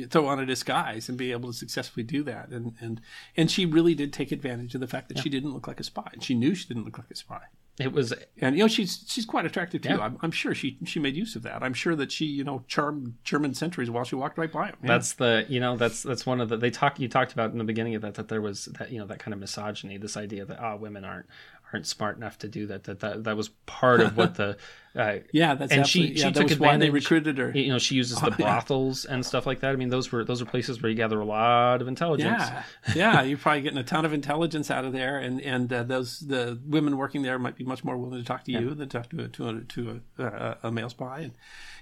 [0.10, 3.02] throw on a disguise and be able to successfully do that and and
[3.36, 5.84] and she really did take advantage of the fact that she didn't look like a
[5.84, 7.42] spy and she knew she didn't look like a spy
[7.80, 9.90] it was and you know she's she's quite attractive too.
[9.90, 10.00] Yeah.
[10.00, 11.64] I'm, I'm sure she she made use of that.
[11.64, 14.76] I'm sure that she you know charmed German sentries while she walked right by him.
[14.82, 14.88] Yeah.
[14.88, 17.58] That's the you know that's that's one of the they talk you talked about in
[17.58, 20.18] the beginning of that that there was that you know that kind of misogyny this
[20.18, 21.28] idea that ah women aren't
[21.74, 24.58] aren't smart enough to do that that that, that was part of what the
[24.96, 27.52] uh, yeah, that's and she she yeah, took why they recruited her.
[27.52, 28.36] you know she uses the Oh, yeah.
[28.46, 31.20] brothels and stuff like that I mean those were those are places where you gather
[31.22, 32.64] a lot of intelligence Yeah,
[32.94, 36.20] yeah, you're probably getting a ton of intelligence out of there, and and uh, those
[36.20, 39.10] the women working there might be much more willing to talk to you than talk
[39.12, 41.20] to a, to a, to a, uh, a male spy.
[41.22, 41.32] And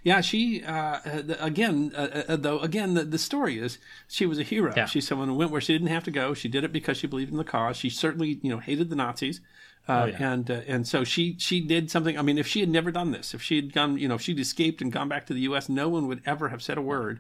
[0.04, 0.72] yeah, she uh,
[1.04, 1.92] uh, again
[2.30, 4.72] though again the, the story is she was a hero.
[4.78, 4.86] Yeah.
[4.86, 6.34] She's someone who went where she didn't have to go.
[6.34, 7.76] She did it because she believed in the cause.
[7.78, 9.42] She certainly you know hated the Nazis.
[9.90, 10.32] Uh, Oh, yeah.
[10.32, 12.18] And uh, and so she she did something.
[12.18, 14.22] I mean, if she had never done this, if she had gone, you know, if
[14.22, 16.82] she'd escaped and gone back to the U.S., no one would ever have said a
[16.82, 17.20] word.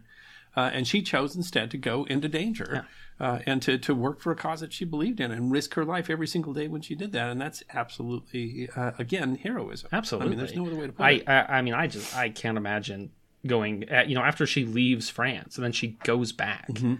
[0.56, 2.88] Uh, and she chose instead to go into danger
[3.20, 5.86] uh, and to, to work for a cause that she believed in and risk her
[5.86, 7.30] life every single day when she did that.
[7.30, 9.90] And that's absolutely, uh, again, heroism.
[9.92, 10.26] Absolutely.
[10.26, 11.24] I mean, there's no other way to put I, it.
[11.28, 13.12] I I mean I just I can't imagine
[13.46, 16.96] going at, you know after she leaves France and then she goes back Mm-hmm.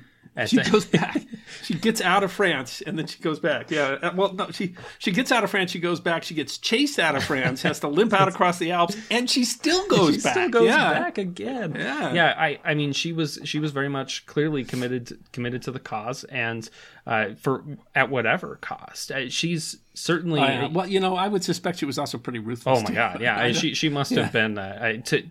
[0.48, 1.22] She goes back.
[1.64, 3.70] she gets out of France and then she goes back.
[3.72, 3.98] Yeah.
[4.02, 5.72] uh, Well, no, she she gets out of France.
[5.72, 6.24] She goes back.
[6.24, 7.62] She gets chased out of France.
[7.64, 10.16] has to limp out across the Alps, and she still goes back.
[10.16, 10.34] she back.
[10.34, 10.94] still goes yeah.
[10.94, 11.76] back again.
[11.76, 12.14] Yeah.
[12.14, 12.36] yeah.
[12.38, 16.24] I, I mean, she was she was very much clearly committed committed to the cause,
[16.26, 16.70] and
[17.06, 17.64] uh, for
[17.96, 19.12] at whatever cost.
[19.12, 20.42] Uh, she's certainly.
[20.42, 22.80] Uh, well, you know, I would suspect she was also pretty ruthless.
[22.80, 22.94] oh my too.
[22.96, 25.24] god, yeah, she she must have been uh, to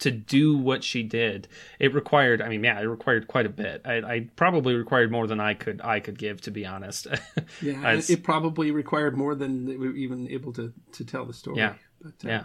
[0.00, 1.48] to do what she did.
[1.78, 2.42] It required.
[2.42, 3.82] I mean, yeah, it required quite a bit.
[3.84, 7.06] I, I probably required more than I could I could give, to be honest.
[7.62, 11.32] Yeah, it, it probably required more than we were even able to, to tell the
[11.32, 11.58] story.
[11.58, 11.74] Yeah.
[12.00, 12.44] but, uh, yeah.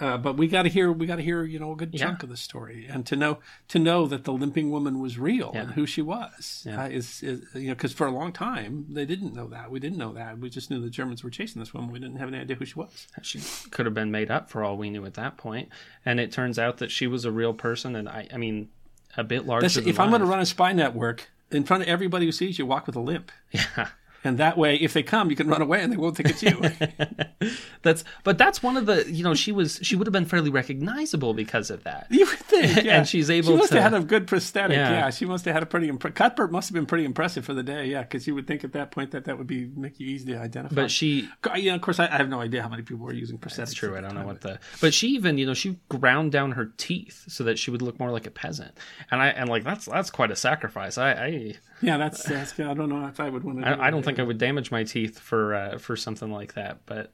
[0.00, 2.04] Uh, but we got to hear we got to hear you know a good Yeah.
[2.06, 3.38] chunk of the story and to know
[3.68, 5.62] to know that the limping woman was real Yeah.
[5.62, 6.84] and who she was Yeah.
[6.84, 9.80] uh, is, is you know because for a long time they didn't know that we
[9.80, 12.28] didn't know that we just knew the Germans were chasing this woman we didn't have
[12.28, 13.08] any idea who she was.
[13.22, 13.40] she
[13.70, 15.68] could have been made up for all we knew at that point
[16.06, 18.68] and it turns out that she was a real person and i i mean
[19.16, 22.26] a bit larger if I'm going to run a spy network in front of everybody
[22.26, 23.88] who sees you, walk with a limp, yeah
[24.24, 26.42] and that way if they come you can run away and they won't think it's
[26.42, 26.60] you.
[27.82, 30.50] that's but that's one of the you know she was she would have been fairly
[30.50, 32.98] recognizable because of that You would think, yeah.
[32.98, 34.76] And she's able She must to- have had a good prosthetic.
[34.76, 34.90] Yeah.
[34.90, 35.88] Yeah, she must have had a pretty.
[35.90, 37.86] Impre- Cuthbert must have been pretty impressive for the day.
[37.86, 40.26] Yeah, because you would think at that point that that would be make you easy
[40.32, 40.74] to identify.
[40.74, 43.12] but she you know, of course, I, I have no idea how many people were
[43.12, 43.56] using prosthetics.
[43.56, 43.96] That's true.
[43.96, 44.58] I don't know what the.
[44.80, 47.98] But she even, you know, she ground down her teeth so that she would look
[47.98, 48.76] more like a peasant,
[49.10, 50.98] and I and like that's that's quite a sacrifice.
[50.98, 52.58] I I, Yeah, that's, that's.
[52.58, 53.68] I don't know if I would want to.
[53.68, 56.80] I, I don't think I would damage my teeth for uh, for something like that.
[56.86, 57.12] But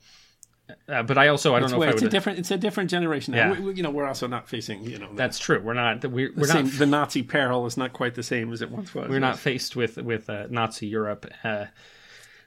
[0.89, 2.39] uh, but I also I don't It's, know way- if I it's a different.
[2.39, 3.33] It's a different generation.
[3.35, 3.53] Now.
[3.53, 3.59] Yeah.
[3.61, 4.85] We, we- you know, we're also not facing.
[4.85, 5.61] You know, the, That's true.
[5.61, 6.05] We're not.
[6.05, 6.65] We're the we're same.
[6.67, 6.79] not.
[6.79, 9.09] The Nazi peril is not quite the same as it once was.
[9.09, 11.67] We're not faced with with uh, Nazi Europe, uh,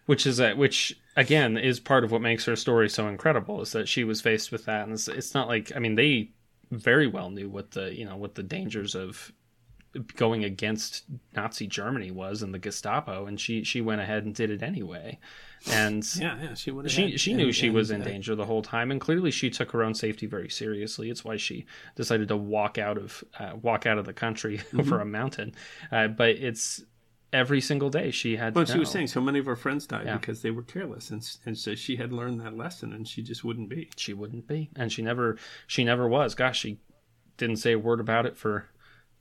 [0.08, 3.62] which is uh, which again is part of what makes her story so incredible.
[3.62, 6.32] Is that she was faced with that, and it's, it's not like I mean they
[6.72, 9.32] very well knew what the you know what the dangers of
[10.16, 14.50] going against Nazi Germany was and the Gestapo, and she she went ahead and did
[14.52, 15.20] it anyway,
[15.72, 16.04] and.
[16.20, 16.54] Yeah, yeah.
[16.54, 16.86] She would.
[16.86, 19.32] have She she knew and- she was in uh, danger the whole time, and clearly
[19.32, 21.10] she took her own safety very seriously.
[21.10, 24.80] It's why she decided to walk out of uh, walk out of the country Mm-hmm.
[24.80, 25.54] over a mountain.
[25.92, 26.84] Uh, but it's
[27.34, 28.56] every single day she had.
[28.56, 30.18] To she was saying so many of her friends died Yeah.
[30.18, 33.44] because they were careless, and and so she had learned that lesson, and she just
[33.44, 33.90] wouldn't be.
[33.98, 35.38] she wouldn't be, and she never
[35.68, 36.36] she never was.
[36.36, 36.80] Gosh, she
[37.38, 38.68] didn't say a word about it for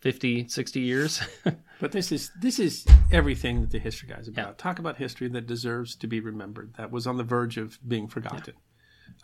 [0.01, 1.21] 50, 60 years.
[1.79, 4.57] But this is this is everything that the history guy is about.
[4.57, 6.73] Talk about history that deserves to be remembered.
[6.79, 8.55] That was on the verge of being forgotten,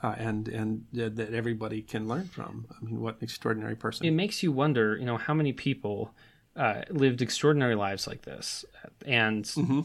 [0.02, 2.66] uh, and and uh, that everybody can learn from.
[2.70, 4.04] I mean, what an extraordinary person!
[4.04, 6.14] it makes you wonder, you know, how many people
[6.54, 8.66] uh, lived extraordinary lives like this
[9.06, 9.80] and Mm-hmm.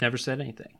[0.00, 0.78] never said anything.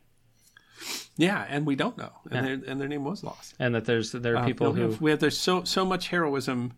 [1.15, 2.41] yeah, and we don't know, and, Yeah.
[2.41, 3.53] their, and their name was lost.
[3.59, 5.85] And that there's there are Uh, people we who have, we have there's so so
[5.85, 6.73] much heroism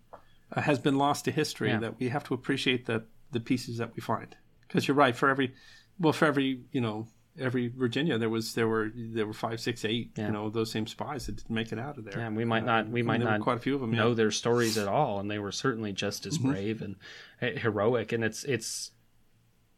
[0.55, 1.79] uh, has been lost to history Yeah.
[1.79, 4.35] that we have to appreciate the the pieces that we find.
[4.67, 5.53] Because you're right, for every
[5.99, 7.07] well, for every you know
[7.39, 10.27] every Virginia there was there were there were five, six, eight Yeah.
[10.27, 12.19] you know those same spies that didn't make it out of there.
[12.19, 12.87] Yeah, we might not.
[12.89, 13.91] We Uh, might not quite a few of them.
[13.91, 14.13] know yeah.
[14.15, 16.29] their stories at all, and they were certainly just Mm-hmm.
[16.29, 16.95] as brave and
[17.41, 18.11] uh, heroic.
[18.11, 18.91] And it's it's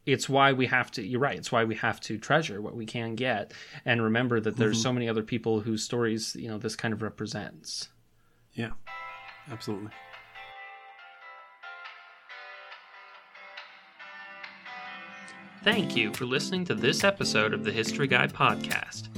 [0.04, 1.02] it's why we have to.
[1.02, 1.36] You're right.
[1.38, 3.52] It's why we have to treasure what we can get,
[3.84, 4.82] and remember that there's Mm-hmm.
[4.82, 7.88] so many other people whose stories you know this kind of represents.
[8.52, 8.72] Yeah,
[9.50, 9.90] absolutely.
[15.66, 19.08] Thank you for listening to this episode of the History Guy podcast.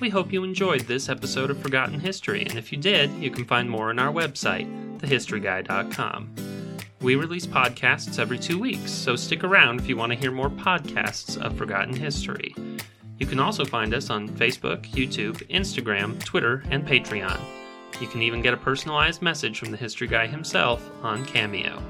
[0.00, 3.44] We hope you enjoyed this episode of Forgotten History, and if you did, you can
[3.44, 4.66] find more on our website,
[4.98, 6.34] thehistoryguy.com.
[7.02, 10.50] We release podcasts every two weeks, so stick around if you want to hear more
[10.50, 12.52] podcasts of Forgotten History.
[13.20, 17.40] You can also find us on Facebook, YouTube, Instagram, Twitter, and Patreon.
[18.00, 21.80] You can even get a personalized message from the History Guy himself on Cameo.